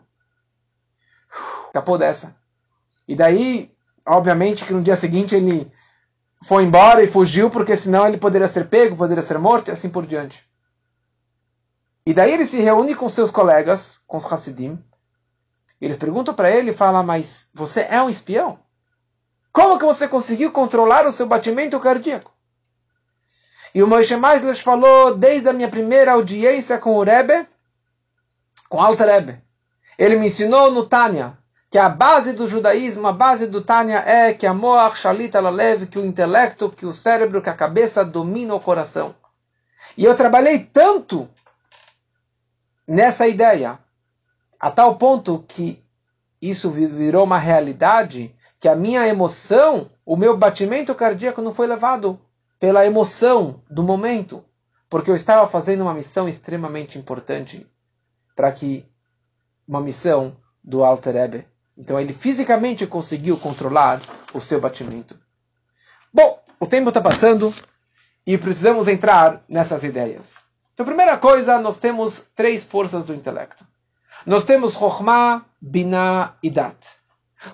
[1.68, 2.36] Escapou dessa.
[3.08, 3.72] E daí,
[4.06, 5.72] obviamente, que no dia seguinte ele
[6.44, 9.90] foi embora e fugiu, porque senão ele poderia ser pego, poderia ser morto e assim
[9.90, 10.50] por diante.
[12.06, 14.84] E daí ele se reúne com seus colegas, com os Hassidim,
[15.80, 18.60] eles perguntam para ele e falam, mas você é um espião?
[19.52, 22.32] Como que você conseguiu controlar o seu batimento cardíaco?
[23.74, 27.48] E o Moshe Meisler falou desde a minha primeira audiência com o Rebbe,
[28.68, 29.44] com Alter Rebbe.
[29.98, 31.38] Ele me ensinou no Tânia
[31.70, 35.86] que a base do judaísmo, a base do Tânia é que a Moach Shalit Alalev,
[35.86, 39.14] que o intelecto, que o cérebro, que a cabeça domina o coração.
[39.96, 41.30] E eu trabalhei tanto
[42.88, 43.78] nessa ideia
[44.60, 45.84] a tal ponto que
[46.42, 52.20] isso virou uma realidade, que a minha emoção, o meu batimento cardíaco não foi levado
[52.60, 54.44] pela emoção do momento,
[54.90, 57.66] porque eu estava fazendo uma missão extremamente importante
[58.36, 58.86] para que
[59.68, 61.48] uma missão do Alter Ebe.
[61.78, 64.02] Então ele fisicamente conseguiu controlar
[64.34, 65.18] o seu batimento.
[66.14, 67.54] Bom, o tempo está passando
[68.26, 70.44] e precisamos entrar nessas ideias.
[70.74, 73.66] Então, primeira coisa, nós temos três forças do intelecto.
[74.26, 76.78] Nós temos Chokhmah, Binah e Dat.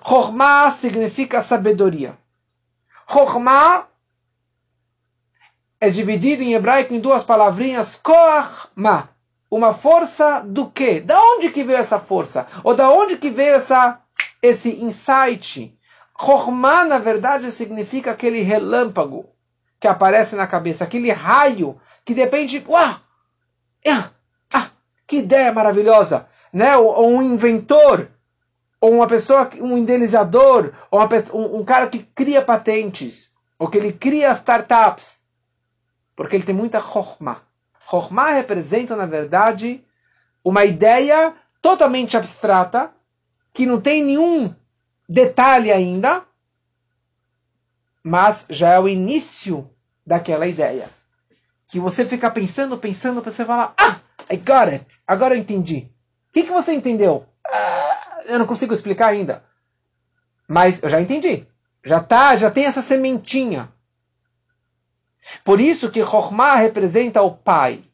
[0.06, 2.16] Chokhmah significa sabedoria.
[3.08, 3.86] Chokhmah
[5.80, 9.08] é dividido em hebraico em duas palavrinhas, Koach Ma.
[9.50, 11.00] Uma força do quê?
[11.00, 12.46] Da onde que veio essa força?
[12.64, 14.00] Ou da onde que veio essa,
[14.42, 15.76] esse insight?
[16.20, 19.26] Chokhmah, na verdade, significa aquele relâmpago
[19.78, 22.96] que aparece na cabeça, aquele raio que depende, uau,
[23.86, 24.10] ah,
[24.52, 24.70] ah,
[25.06, 28.08] que ideia maravilhosa né, ou, um inventor,
[28.80, 33.76] ou uma pessoa, um indenizador, ou uma, um, um cara que cria patentes, ou que
[33.76, 35.15] ele cria startups,
[36.16, 37.42] porque ele tem muita chokhmah.
[37.88, 39.84] Chokhmah representa, na verdade,
[40.42, 42.90] uma ideia totalmente abstrata,
[43.52, 44.52] que não tem nenhum
[45.08, 46.24] detalhe ainda,
[48.02, 49.70] mas já é o início
[50.04, 50.88] daquela ideia.
[51.68, 54.00] Que você fica pensando, pensando, você fala, ah,
[54.30, 55.90] I got it, agora eu entendi
[56.36, 57.26] que, que você entendeu?
[57.46, 59.42] Ah, eu não consigo explicar ainda.
[60.46, 61.46] Mas eu já entendi.
[61.82, 63.72] Já tá, já tem essa sementinha.
[65.44, 67.84] Por isso que Chokhmah representa o pai.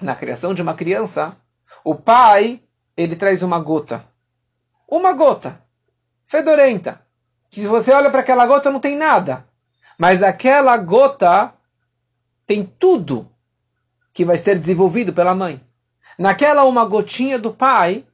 [0.00, 1.36] Na criação de uma criança,
[1.84, 2.62] o pai,
[2.96, 4.04] ele traz uma gota.
[4.88, 5.62] Uma gota.
[6.26, 7.00] Fedorenta.
[7.50, 9.46] Que se você olha para aquela gota não tem nada.
[9.98, 11.52] Mas aquela gota
[12.46, 13.30] tem tudo
[14.12, 15.60] que vai ser desenvolvido pela mãe.
[16.18, 18.06] Naquela uma gotinha do pai,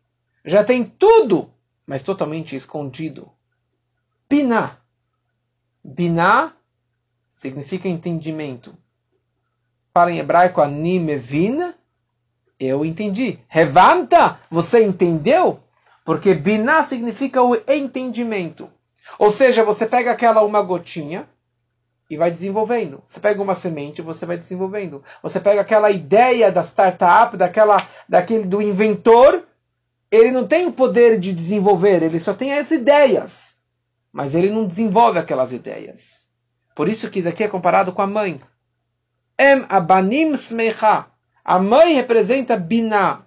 [0.44, 1.52] já tem tudo,
[1.86, 3.30] mas totalmente escondido.
[4.28, 4.76] Biná.
[5.82, 6.52] Biná
[7.38, 8.76] significa entendimento.
[9.94, 11.72] Fala em hebraico animevin,
[12.58, 13.38] eu entendi.
[13.48, 15.60] Revanta, você entendeu?
[16.04, 18.68] Porque biná significa o entendimento.
[19.18, 21.26] Ou seja, você pega aquela uma gotinha,
[22.10, 23.02] e vai desenvolvendo.
[23.08, 25.04] Você pega uma semente, você vai desenvolvendo.
[25.22, 27.76] Você pega aquela ideia da startup, daquela,
[28.08, 29.46] daquele do inventor,
[30.10, 33.58] ele não tem o poder de desenvolver, ele só tem as ideias,
[34.10, 36.27] mas ele não desenvolve aquelas ideias.
[36.78, 38.40] Por isso que isso aqui é comparado com a mãe.
[39.36, 41.06] Em abanim smecha.
[41.44, 43.22] A mãe representa biná.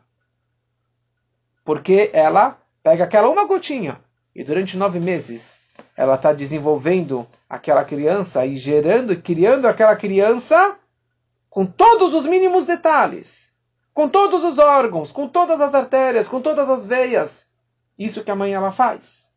[1.66, 4.00] Porque ela pega aquela uma gotinha
[4.34, 5.60] e durante nove meses
[5.98, 10.80] ela está desenvolvendo aquela criança e gerando e criando aquela criança
[11.50, 13.52] com todos os mínimos detalhes,
[13.94, 17.48] com todos os órgãos, com todas as artérias, com todas as veias.
[18.00, 19.30] Isso que a mãe ela faz.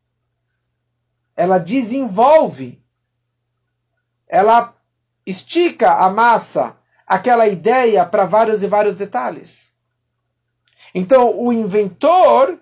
[1.35, 2.81] Ela desenvolve,
[4.35, 4.75] ela
[5.25, 6.77] estica a massa,
[7.07, 9.73] aquela ideia para vários e vários detalhes.
[10.93, 12.59] Então, o inventor,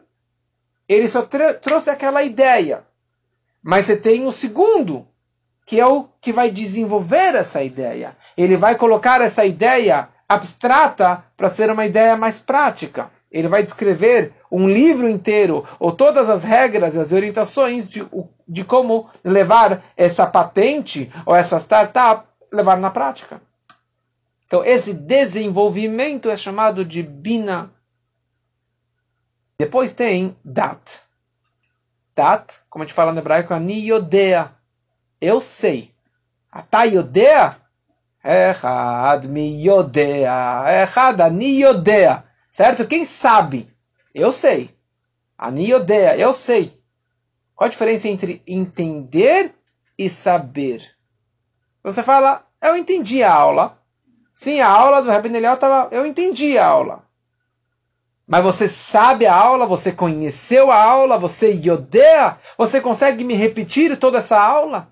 [0.86, 1.26] ele só
[1.62, 2.84] trouxe aquela ideia.
[3.62, 5.08] Mas você tem o segundo,
[5.64, 8.18] que é o que vai desenvolver essa ideia.
[8.36, 13.10] Ele vai colocar essa ideia abstrata para ser uma ideia mais prática.
[13.32, 18.06] Ele vai descrever um livro inteiro, ou todas as regras e as orientações de,
[18.46, 23.40] de como levar essa patente ou essa startup, levar na prática.
[24.46, 27.72] Então, esse desenvolvimento é chamado de Bina.
[29.58, 31.00] Depois tem Dat.
[32.14, 34.52] Dat, como a gente fala no hebraico, Ani Yodea.
[35.18, 35.90] Eu sei.
[36.50, 37.56] Ata Yodea?
[38.22, 40.64] Echad mi Yodea.
[40.82, 42.24] Echad Ani Yodea.
[42.52, 42.86] Certo?
[42.86, 43.68] Quem sabe?
[44.14, 44.70] Eu sei.
[45.36, 46.16] Ani Yodea.
[46.16, 46.78] Eu sei.
[47.56, 49.54] Qual a diferença entre entender
[49.98, 50.88] e saber?
[51.82, 53.78] Você fala, eu entendi a aula.
[54.34, 55.88] Sim, a aula do Rabbi Eliel estava...
[55.90, 57.04] Eu entendi a aula.
[58.26, 63.98] Mas você sabe a aula, você conheceu a aula, você odeia, você consegue me repetir
[63.98, 64.88] toda essa aula?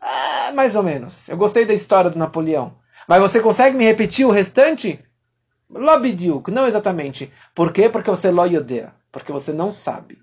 [0.00, 1.28] Ah, mais ou menos.
[1.28, 2.74] Eu gostei da história do Napoleão.
[3.06, 5.04] Mas você consegue me repetir o restante?
[5.72, 7.32] Lobidiuk, não exatamente.
[7.54, 7.88] Por quê?
[7.88, 10.18] Porque você odeia, porque você não sabe.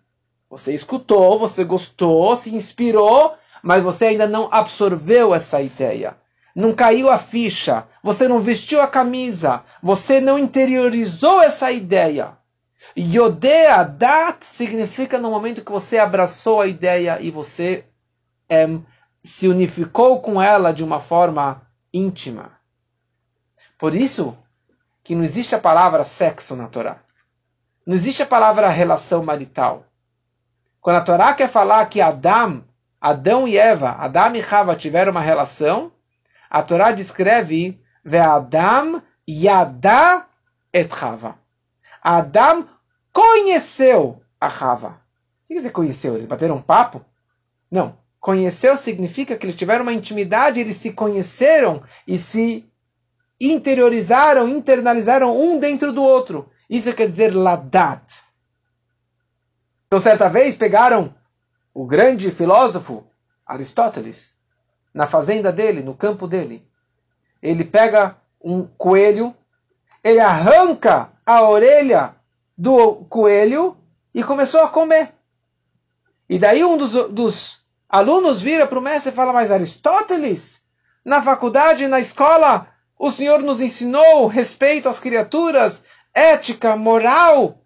[0.50, 6.16] Você escutou, você gostou, se inspirou, mas você ainda não absorveu essa ideia.
[6.56, 12.38] Não caiu a ficha, você não vestiu a camisa, você não interiorizou essa ideia.
[12.98, 17.86] Yodea Dat significa no momento que você abraçou a ideia e você
[18.50, 18.68] é,
[19.24, 21.62] se unificou com ela de uma forma
[21.94, 22.52] íntima.
[23.78, 24.38] Por isso
[25.10, 27.00] que não existe a palavra sexo na Torá.
[27.84, 29.84] Não existe a palavra relação marital.
[30.80, 32.64] Quando a Torá quer falar que Adão,
[33.02, 35.92] Adão e Eva, Adão e Rava tiveram uma relação,
[36.48, 40.28] a Torá descreve Ve'adam yada
[40.72, 41.40] et Rava.
[42.04, 42.70] Adão
[43.12, 44.90] conheceu a Rava.
[44.90, 44.92] O
[45.48, 46.14] que quer dizer conheceu?
[46.14, 47.04] Eles bateram um papo?
[47.72, 47.98] Não.
[48.20, 52.70] Conheceu significa que eles tiveram uma intimidade, eles se conheceram e se
[53.40, 56.50] interiorizaram, internalizaram um dentro do outro.
[56.70, 58.22] Isso quer dizer ladat.
[59.88, 61.16] Então, certa vez pegaram
[61.74, 63.08] o grande filósofo
[63.46, 64.36] Aristóteles
[64.94, 66.68] na fazenda dele, no campo dele.
[67.42, 69.36] Ele pega um coelho,
[70.04, 72.16] ele arranca a orelha
[72.58, 73.78] do coelho
[74.14, 75.14] e começou a comer.
[76.28, 80.62] E daí um dos, dos alunos vira para o mestre e fala: Mas Aristóteles,
[81.04, 82.68] na faculdade, na escola,
[83.00, 85.84] o senhor nos ensinou respeito às criaturas,
[86.14, 87.62] ética, moral.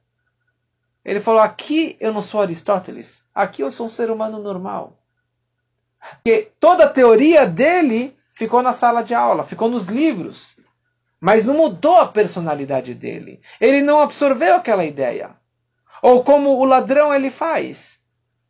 [1.04, 4.98] Ele falou: Aqui eu não sou Aristóteles, aqui eu sou um ser humano normal.
[6.16, 10.58] Porque toda a teoria dele ficou na sala de aula, ficou nos livros
[11.24, 13.40] mas não mudou a personalidade dele.
[13.62, 15.30] Ele não absorveu aquela ideia.
[16.02, 18.00] Ou como o ladrão ele faz.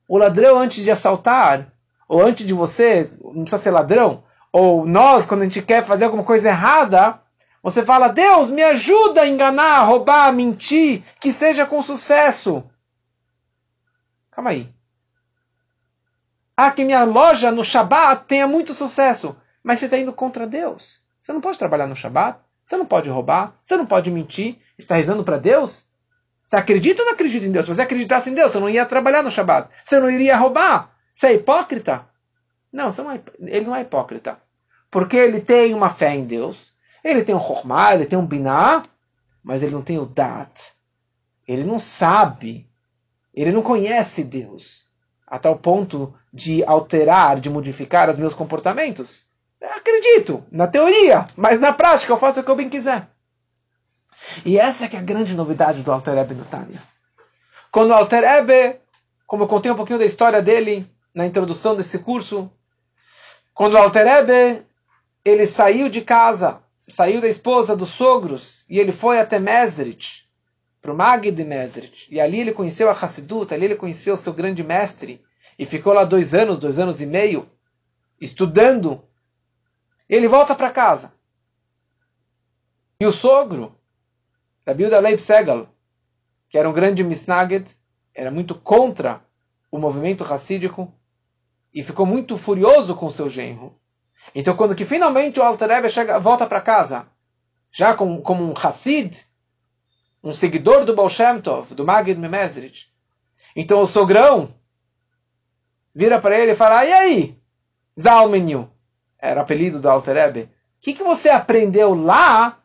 [0.07, 1.71] O ladrão antes de assaltar,
[2.09, 4.23] ou antes de você, não precisa ser ladrão,
[4.53, 7.19] ou nós, quando a gente quer fazer alguma coisa errada,
[7.61, 12.63] você fala, Deus, me ajuda a enganar, roubar, mentir, que seja com sucesso.
[14.31, 14.71] Calma aí.
[16.55, 19.35] Ah, que minha loja no Shabat tenha muito sucesso.
[19.63, 21.01] Mas você está indo contra Deus.
[21.21, 22.37] Você não pode trabalhar no Shabat.
[22.65, 24.57] Você não pode roubar, você não pode mentir.
[24.77, 25.85] Está rezando para Deus?
[26.45, 27.65] Você acredita ou não acredita em Deus?
[27.65, 29.69] Se você acreditasse em Deus, você não ia trabalhar no Shabat.
[29.83, 30.91] Você não iria roubar.
[31.15, 32.07] Você é hipócrita?
[32.71, 34.39] Não, não é, ele não é hipócrita.
[34.93, 36.71] Porque ele tem uma fé em Deus.
[37.03, 38.83] Ele tem um Chokmah, ele tem um Binah,
[39.43, 40.71] mas ele não tem o Dat.
[41.47, 42.69] Ele não sabe.
[43.33, 44.85] Ele não conhece Deus.
[45.25, 49.25] A tal ponto de alterar, de modificar os meus comportamentos.
[49.59, 53.07] Acredito, na teoria, mas na prática eu faço o que eu bem quiser.
[54.45, 56.79] E essa é que é a grande novidade do Alter Ebe no Tânia.
[57.71, 58.79] Quando o Alter Ebe,
[59.25, 62.51] como eu contei um pouquinho da história dele na introdução desse curso,
[63.55, 64.72] quando o Alter Ebe,
[65.25, 70.29] ele saiu de casa, saiu da esposa dos sogros, e ele foi até Mesrit,
[70.81, 74.17] para o Mag de Mesrit, e ali ele conheceu a Hassidut, ali ele conheceu o
[74.17, 75.23] seu grande mestre,
[75.57, 77.49] e ficou lá dois anos, dois anos e meio,
[78.19, 79.01] estudando
[80.09, 81.13] ele volta para casa.
[82.99, 83.75] E o sogro,
[84.67, 85.67] Rabi Leib Segal,
[86.49, 87.65] que era um grande misnaged,
[88.13, 89.25] era muito contra
[89.71, 90.93] o movimento racídico,
[91.73, 93.75] e ficou muito furioso com seu genro.
[94.35, 97.07] Então, quando que finalmente o Alter Rebbe chega, volta para casa,
[97.71, 99.17] já com, como um Hassid,
[100.23, 102.91] um seguidor do Baal Shem Tov, do Magid Memezrit,
[103.55, 104.53] então o sogrão
[105.93, 107.41] vira para ele e fala, e aí,
[107.99, 108.71] Zalmenu,
[109.19, 110.49] era o apelido do Alter Rebbe, o
[110.81, 112.59] que, que você aprendeu lá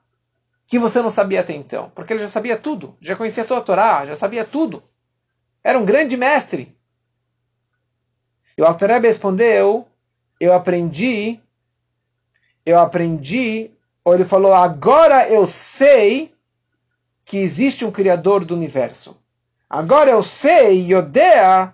[0.66, 1.90] que você não sabia até então?
[1.94, 4.82] Porque ele já sabia tudo, já conhecia toda a Torá, já sabia tudo.
[5.64, 6.76] Era um grande mestre.
[8.56, 9.86] E o Alter Rebbe respondeu,
[10.40, 11.40] eu aprendi,
[12.68, 13.70] eu aprendi,
[14.04, 16.34] ou ele falou, agora eu sei
[17.24, 19.16] que existe um Criador do Universo.
[19.70, 21.72] Agora eu sei, Yodea,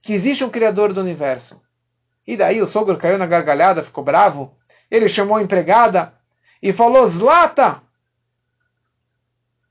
[0.00, 1.60] que existe um Criador do Universo.
[2.24, 4.56] E daí o sogro caiu na gargalhada, ficou bravo.
[4.88, 6.14] Ele chamou a empregada
[6.62, 7.82] e falou: Zlata,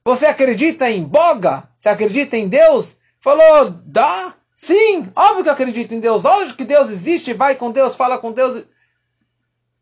[0.04, 1.68] você acredita em Boga?
[1.78, 2.98] Você acredita em Deus?
[3.18, 6.26] Falou: Dá, sim, óbvio que eu acredito em Deus.
[6.26, 8.64] Óbvio que Deus existe, vai com Deus, fala com Deus.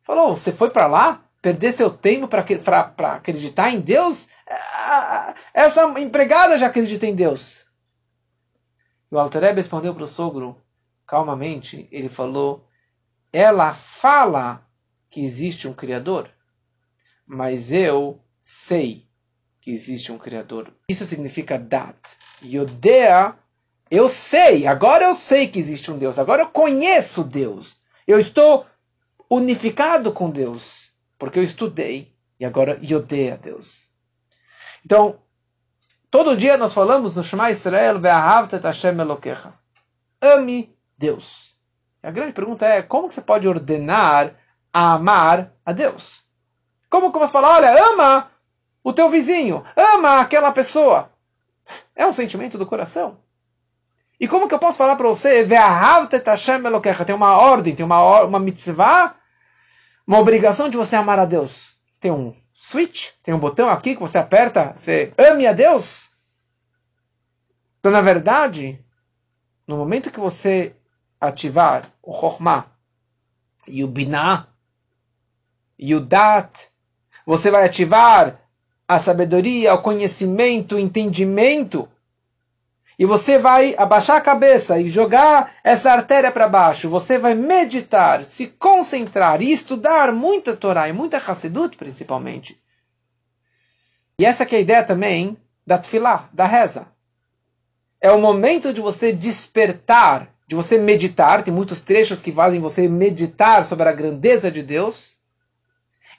[0.04, 1.24] Falou: Você foi para lá?
[1.40, 2.44] Perder seu tempo para
[3.14, 4.28] acreditar em Deus?
[5.52, 7.64] Essa empregada já acredita em Deus.
[9.10, 10.56] E o Altereb respondeu para o sogro,
[11.06, 12.66] calmamente, ele falou,
[13.32, 14.66] ela fala
[15.10, 16.30] que existe um Criador,
[17.26, 19.06] mas eu sei
[19.60, 20.72] que existe um Criador.
[20.88, 21.96] Isso significa dat.
[22.42, 23.36] Yodea,
[23.90, 27.78] eu sei, agora eu sei que existe um Deus, agora eu conheço Deus.
[28.06, 28.66] Eu estou
[29.28, 33.88] unificado com Deus, porque eu estudei e agora Yodea Deus.
[34.84, 35.18] Então,
[36.10, 38.00] todo dia nós falamos no Shema Israel,
[38.62, 39.52] Hashem Elokecha.
[40.20, 41.54] Ame Deus.
[42.02, 44.34] E a grande pergunta é, como que você pode ordenar
[44.72, 46.24] a amar a Deus?
[46.90, 48.30] Como que você fala, olha, ama
[48.82, 51.10] o teu vizinho, ama aquela pessoa?
[51.96, 53.23] É um sentimento do coração.
[54.18, 55.46] E como que eu posso falar para você?
[57.04, 59.14] Tem uma ordem, tem uma, uma mitzvah,
[60.06, 61.74] uma obrigação de você amar a Deus.
[62.00, 66.10] Tem um switch, tem um botão aqui que você aperta, você ame a Deus.
[67.80, 68.82] Então, na verdade,
[69.66, 70.74] no momento que você
[71.20, 72.66] ativar o Chokhmah
[73.66, 74.48] e o Binah
[75.78, 76.68] e o Dat,
[77.26, 78.40] você vai ativar
[78.86, 81.88] a sabedoria, o conhecimento, o entendimento.
[82.98, 86.88] E você vai abaixar a cabeça e jogar essa artéria para baixo.
[86.88, 92.60] Você vai meditar, se concentrar e estudar muita Torá e muita Hassidut, principalmente.
[94.18, 95.36] E essa é a ideia também
[95.66, 96.86] da Tfilá, da reza.
[98.00, 101.42] É o momento de você despertar, de você meditar.
[101.42, 105.14] Tem muitos trechos que fazem você meditar sobre a grandeza de Deus.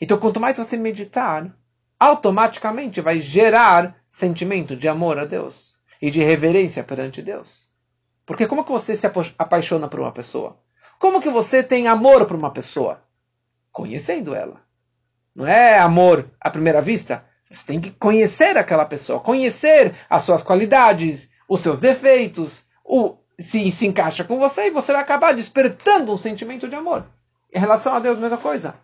[0.02, 1.50] Então, quanto mais você meditar,
[1.98, 5.75] automaticamente vai gerar sentimento de amor a Deus
[6.06, 7.68] e de reverência perante Deus.
[8.28, 9.08] Porque como que você se
[9.40, 10.56] apaixona por uma pessoa?
[11.00, 13.02] Como que você tem amor por uma pessoa?
[13.72, 14.62] Conhecendo ela.
[15.34, 17.26] Não é amor à primeira vista.
[17.50, 23.72] Você tem que conhecer aquela pessoa, conhecer as suas qualidades, os seus defeitos, o, se
[23.72, 27.04] se encaixa com você e você vai acabar despertando um sentimento de amor.
[27.52, 28.76] Em relação a Deus, mesma coisa.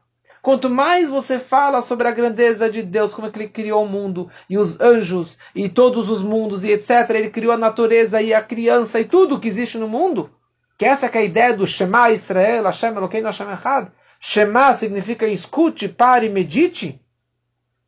[0.42, 3.88] Quanto mais você fala sobre a grandeza de Deus, como é que Ele criou o
[3.88, 8.34] mundo, e os anjos, e todos os mundos, e etc., Ele criou a natureza e
[8.34, 10.32] a criança e tudo que existe no mundo,
[10.80, 13.92] que essa que é a ideia do Shema Israel, Hashem Elokeinu Hashem Echad.
[14.20, 17.00] Shema significa escute, pare, medite.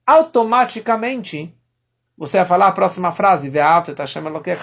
[0.06, 1.56] Automaticamente,
[2.16, 3.51] você vai falar a próxima frase,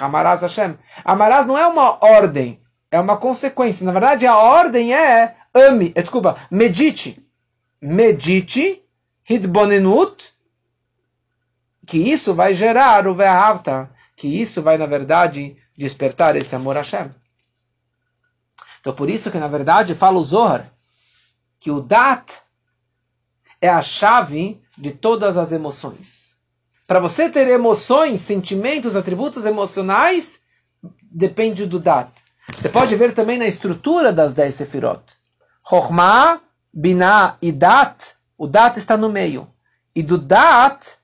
[0.01, 0.79] Amarás Hashem.
[1.05, 3.85] Amarás não é uma ordem, é uma consequência.
[3.85, 7.21] Na verdade, a ordem é ame, desculpa, medite
[7.81, 8.83] medite,
[9.29, 10.33] hitbonenut,
[11.87, 16.81] que isso vai gerar o ve'ahavta, que isso vai, na verdade, despertar esse amor a
[16.81, 17.11] Hashem.
[18.81, 20.71] Então, por isso que, na verdade, fala o Zohar,
[21.59, 22.43] que o dat
[23.61, 26.37] é a chave de todas as emoções.
[26.87, 30.41] Para você ter emoções, sentimentos, atributos emocionais,
[31.03, 32.11] depende do dat.
[32.57, 35.03] Você pode ver também na estrutura das dez sefirot.
[35.69, 36.41] Chokhmah,
[36.73, 39.49] Binah e Dat, o Dat está no meio.
[39.95, 40.99] E do Dat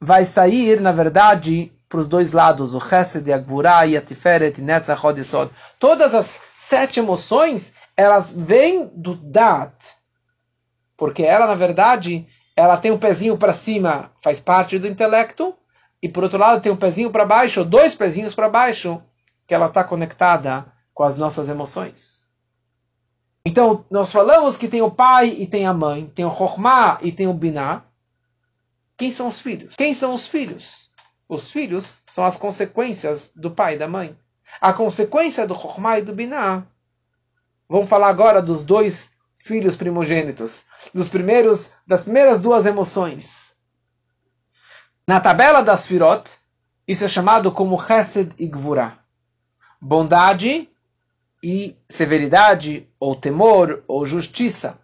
[0.00, 4.60] vai sair, na verdade, para os dois lados, o Chesed, a Gvurah, e a Tiferet,
[4.60, 5.50] Netzach, e Sod.
[5.78, 9.74] Todas as sete emoções, elas vêm do Dat.
[10.96, 15.54] Porque ela, na verdade, ela tem um pezinho para cima, faz parte do intelecto,
[16.02, 19.02] e por outro lado tem um pezinho para baixo, dois pezinhos para baixo,
[19.46, 22.17] que ela está conectada com as nossas emoções.
[23.48, 27.10] Então, nós falamos que tem o pai e tem a mãe, tem o Chokhmah e
[27.10, 27.82] tem o Binah.
[28.94, 29.74] Quem são os filhos?
[29.74, 30.90] Quem são os filhos?
[31.26, 34.14] Os filhos são as consequências do pai e da mãe.
[34.60, 36.66] A consequência do Chokhmah e do Binah.
[37.66, 43.52] Vamos falar agora dos dois filhos primogênitos, dos primeiros, das primeiras duas emoções.
[45.06, 46.30] Na tabela das Firot,
[46.86, 48.98] isso é chamado como Chesed e Gvura.
[49.80, 50.68] Bondade
[51.42, 54.78] e severidade, ou temor, ou justiça.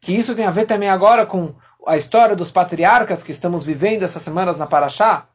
[0.00, 1.54] Que isso tem a ver também agora com
[1.86, 5.28] a história dos patriarcas que estamos vivendo essas semanas na Paraxá.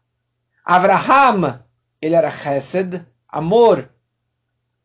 [0.64, 1.64] Abraham,
[2.02, 3.90] ele era Chesed, amor,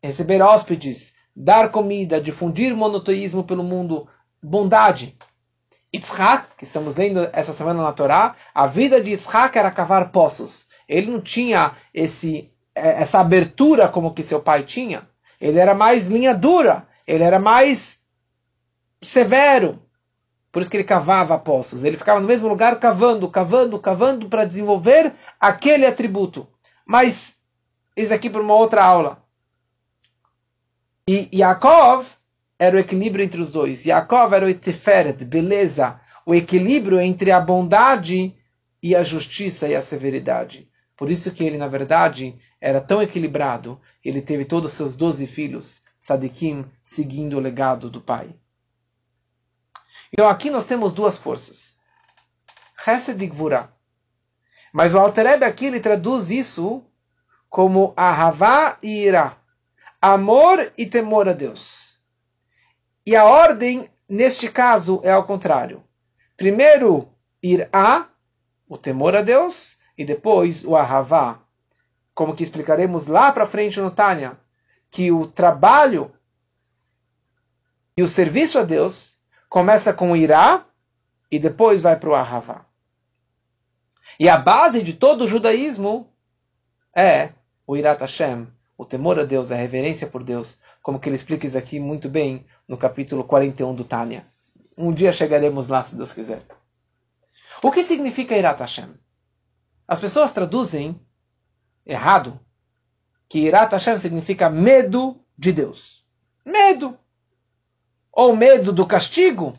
[0.03, 4.09] receber hóspedes, dar comida, difundir monoteísmo pelo mundo,
[4.43, 5.17] bondade.
[5.93, 10.69] Yitzhak, que estamos lendo essa semana na Torá, a vida de Yitzhak era cavar poços.
[10.89, 15.09] Ele não tinha esse, é, essa abertura como que seu pai tinha.
[15.41, 18.01] Ele era mais linha dura, ele era mais
[19.03, 19.83] severo.
[20.53, 21.85] Por isso que ele cavava poços.
[21.85, 26.47] Ele ficava no mesmo lugar cavando, cavando, cavando para desenvolver aquele atributo.
[26.85, 27.39] Mas
[27.97, 29.23] isso aqui para uma outra aula.
[31.09, 32.07] E Yaakov
[32.59, 33.87] era o equilíbrio entre os dois.
[33.87, 38.35] Yaakov era o Eteferet, beleza, o equilíbrio entre a bondade
[38.83, 40.69] e a justiça e a severidade.
[40.97, 43.81] Por isso que ele, na verdade, era tão equilibrado.
[44.05, 48.35] Ele teve todos os seus doze filhos, Sadikim, seguindo o legado do pai.
[50.13, 51.79] Então aqui nós temos duas forças.
[52.87, 53.73] Hesed e Gvura.
[54.73, 56.85] Mas o Altereb aqui ele traduz isso
[57.49, 59.41] como Ahavá e Irá
[60.01, 61.99] amor e temor a Deus.
[63.05, 65.85] E a ordem, neste caso, é ao contrário.
[66.37, 67.09] Primeiro,
[67.43, 68.09] ir a,
[68.67, 71.41] o temor a Deus, e depois o ahavá.
[72.15, 74.39] Como que explicaremos lá para frente no Tânia,
[74.91, 76.13] que o trabalho
[77.97, 80.67] e o serviço a Deus começa com o irá
[81.31, 82.65] e depois vai para o ahavá.
[84.19, 86.13] E a base de todo o judaísmo
[86.95, 87.33] é
[87.67, 91.47] o irat Hashem, o temor a Deus, a reverência por Deus, como que ele explica
[91.47, 94.27] isso aqui muito bem no capítulo 41 do Tânia.
[94.77, 96.43] Um dia chegaremos lá, se Deus quiser.
[97.63, 98.95] O que significa Irat Hashem?
[99.87, 100.99] As pessoas traduzem
[101.85, 102.41] errado
[103.29, 106.05] que Irat Hashem significa medo de Deus.
[106.45, 106.99] Medo.
[108.13, 109.57] Ou medo do castigo.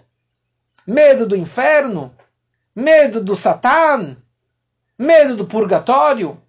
[0.86, 2.16] Medo do inferno.
[2.76, 4.18] Medo do Satã.
[4.98, 6.42] Medo do purgatório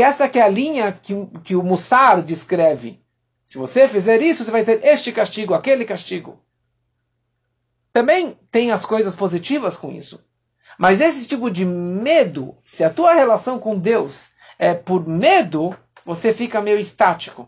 [0.00, 1.12] que essa que é a linha que,
[1.44, 3.04] que o Mussar descreve.
[3.44, 6.42] Se você fizer isso, você vai ter este castigo, aquele castigo.
[7.92, 10.24] Também tem as coisas positivas com isso.
[10.80, 15.76] Mas esse tipo de medo, se a tua relação com Deus é por medo,
[16.06, 17.46] você fica meio estático.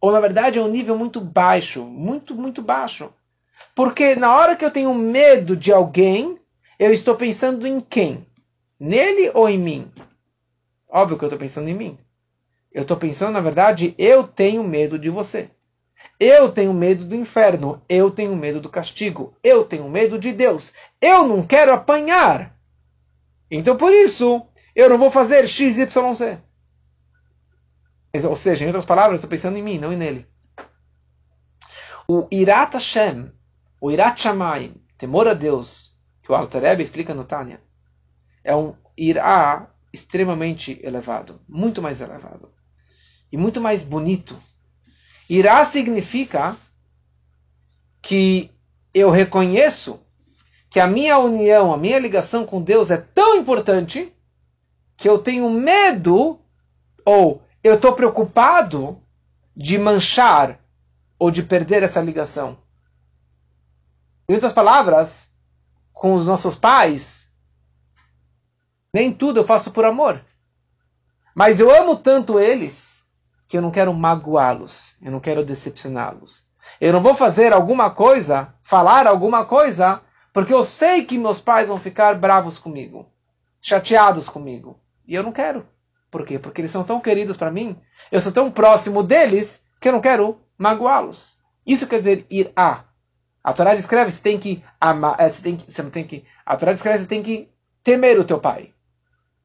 [0.00, 3.14] Ou na verdade é um nível muito baixo, muito, muito baixo.
[3.72, 6.36] Porque na hora que eu tenho medo de alguém,
[6.76, 8.26] eu estou pensando em quem?
[8.80, 9.92] Nele ou em mim?
[10.88, 11.98] Óbvio que eu estou pensando em mim.
[12.72, 15.50] Eu estou pensando, na verdade, eu tenho medo de você.
[16.18, 17.82] Eu tenho medo do inferno.
[17.88, 19.36] Eu tenho medo do castigo.
[19.42, 20.72] Eu tenho medo de Deus.
[21.00, 22.56] Eu não quero apanhar.
[23.50, 26.38] Então, por isso, eu não vou fazer X, Y, Z.
[28.28, 30.26] Ou seja, em outras palavras, estou pensando em mim, não nele.
[32.06, 33.32] O Irat Hashem,
[33.80, 37.60] o Irat Shamayim, temor a Deus, que o Alter explica no Tânia,
[38.42, 42.52] é um Irá extremamente elevado, muito mais elevado
[43.32, 44.40] e muito mais bonito.
[45.28, 46.56] Irá significa
[48.02, 48.50] que
[48.92, 49.98] eu reconheço
[50.68, 54.12] que a minha união, a minha ligação com Deus é tão importante
[54.96, 56.38] que eu tenho medo
[57.04, 59.00] ou eu estou preocupado
[59.56, 60.60] de manchar
[61.18, 62.58] ou de perder essa ligação.
[64.28, 65.30] Em outras palavras,
[65.92, 67.30] com os nossos pais,
[68.92, 70.24] nem tudo eu faço por amor.
[71.34, 73.03] Mas eu amo tanto eles
[73.48, 76.44] que eu não quero magoá-los, eu não quero decepcioná-los.
[76.80, 80.00] Eu não vou fazer alguma coisa, falar alguma coisa,
[80.32, 83.08] porque eu sei que meus pais vão ficar bravos comigo,
[83.60, 84.80] chateados comigo.
[85.06, 85.66] E eu não quero.
[86.10, 86.38] Por quê?
[86.38, 87.78] Porque eles são tão queridos para mim,
[88.10, 91.38] eu sou tão próximo deles, que eu não quero magoá-los.
[91.66, 92.84] Isso quer dizer ir a.
[93.42, 96.24] A Torá descreve, você tem que amar, eh, você tem que, você não tem que,
[96.46, 97.50] a Torá descreve, você tem que
[97.82, 98.73] temer o teu pai.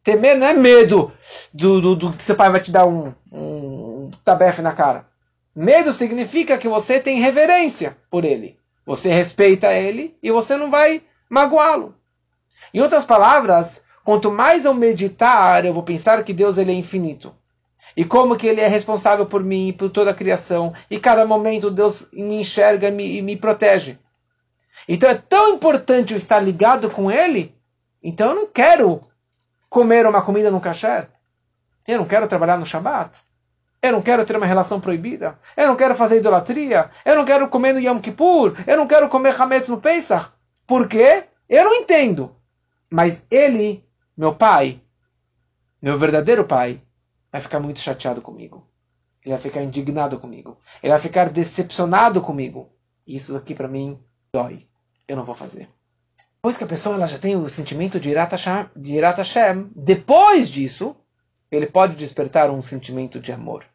[0.09, 1.11] Temer não é medo
[1.53, 5.05] do, do, do que seu pai vai te dar um, um tabefe na cara.
[5.55, 8.57] Medo significa que você tem reverência por ele.
[8.87, 11.93] Você respeita ele e você não vai magoá-lo.
[12.73, 17.31] Em outras palavras, quanto mais eu meditar, eu vou pensar que Deus ele é infinito.
[17.95, 20.73] E como que ele é responsável por mim e por toda a criação.
[20.89, 23.99] E cada momento Deus me enxerga e me, e me protege.
[24.87, 27.53] Então é tão importante eu estar ligado com ele.
[28.01, 29.07] Então eu não quero
[29.69, 31.09] comer uma comida no kasher.
[31.87, 33.19] Eu não quero trabalhar no Shabat.
[33.81, 35.39] Eu não quero ter uma relação proibida.
[35.55, 36.91] Eu não quero fazer idolatria.
[37.05, 38.55] Eu não quero comer no Yom Kippur.
[38.67, 40.31] Eu não quero comer Hametz no Pesach.
[40.67, 41.23] Por quê?
[41.47, 42.35] Eu não entendo.
[42.91, 44.81] Mas ele, meu pai,
[45.81, 46.81] meu verdadeiro pai,
[47.31, 48.67] vai ficar muito chateado comigo.
[49.23, 50.57] Ele vai ficar indignado comigo.
[50.83, 52.69] Ele vai ficar decepcionado comigo.
[53.07, 53.97] E isso aqui para mim
[54.33, 54.67] dói.
[55.07, 55.69] Eu não vou fazer.
[56.41, 59.69] Depois que a pessoa ela já tem o sentimento de Irat Hashem, de Irat Hashem,
[59.75, 60.95] depois disso,
[61.51, 63.65] ele pode despertar um sentimento de amor.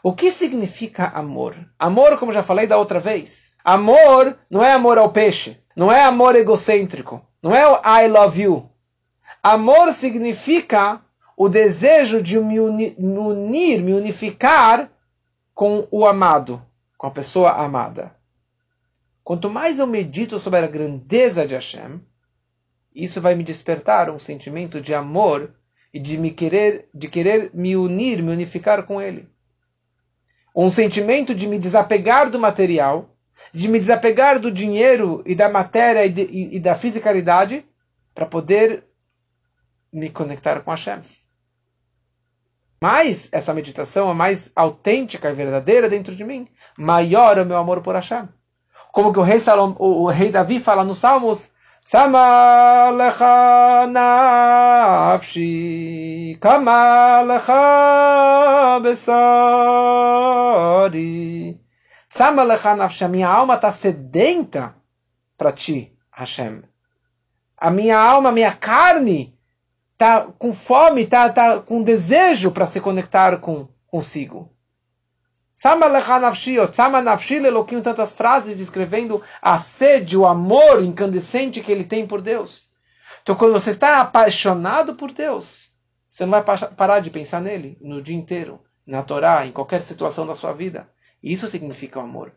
[0.00, 1.56] O que significa amor?
[1.76, 6.04] Amor, como já falei da outra vez, amor não é amor ao peixe, não é
[6.04, 8.70] amor egocêntrico, não é o I love you.
[9.42, 11.00] Amor significa
[11.36, 14.88] o desejo de me unir, me unificar
[15.52, 16.62] com o amado,
[16.96, 18.16] com a pessoa amada.
[19.28, 22.00] Quanto mais eu medito sobre a grandeza de Hashem,
[22.94, 25.54] isso vai me despertar um sentimento de amor
[25.92, 29.28] e de me querer, de querer me unir, me unificar com Ele.
[30.56, 33.14] Um sentimento de me desapegar do material,
[33.52, 37.66] de me desapegar do dinheiro e da matéria e, de, e, e da fisicalidade,
[38.14, 38.82] para poder
[39.92, 41.00] me conectar com Hashem.
[42.80, 46.48] Mais essa meditação é mais autêntica e verdadeira dentro de mim,
[46.78, 48.26] maior é o meu amor por Hashem.
[48.92, 51.50] Como que o rei, Salom, o, rei Davi fala nos Salmos,
[53.90, 59.08] nafshi, kama lecha besari.
[62.76, 64.74] Nafshi, a minha alma está sedenta
[65.38, 66.62] para ti, Hashem.
[67.56, 69.34] A minha alma, a minha carne
[69.94, 73.88] está com fome, está tá com desejo para se conectar com consigo.
[73.88, 74.58] Sama lecha nafshi, sama nafshi
[77.48, 82.68] Eloquim, tantas frases descrevendo a sede, o amor incandescente que ele tem por Deus.
[83.24, 85.68] Então, quando você está apaixonado por Deus,
[86.08, 90.24] você não vai parar de pensar nele no dia inteiro, na Torá, em qualquer situação
[90.24, 90.88] da sua vida.
[91.20, 92.30] Isso significa o amor.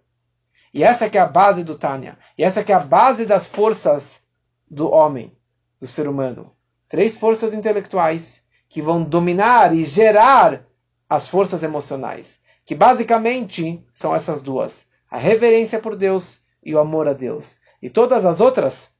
[0.73, 2.17] E essa que é a base do Tânia.
[2.35, 4.23] E essa que é a base das forças
[4.67, 5.37] do homem,
[5.79, 6.55] do ser humano.
[6.89, 10.63] Três forças intelectuais que vão dominar e gerar
[11.07, 12.40] as forças emocionais
[12.71, 17.59] que basicamente são essas duas: a reverência por Deus e o amor a Deus.
[17.81, 18.93] E todas as outras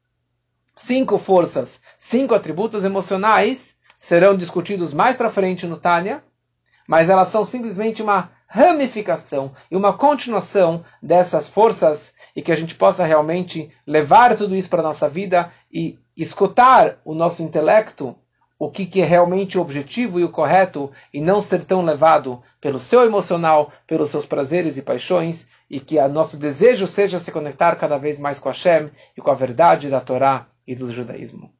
[0.75, 6.21] cinco forças, cinco atributos emocionais serão discutidos mais para frente no Tânia,
[6.85, 12.75] mas elas são simplesmente uma ramificação e uma continuação dessas forças e que a gente
[12.75, 18.17] possa realmente levar tudo isso para nossa vida e escutar o nosso intelecto
[18.61, 22.43] o que, que é realmente o objetivo e o correto e não ser tão levado
[22.61, 27.31] pelo seu emocional, pelos seus prazeres e paixões, e que o nosso desejo seja se
[27.31, 31.51] conectar cada vez mais com Hashem e com a verdade da Torá e do judaísmo.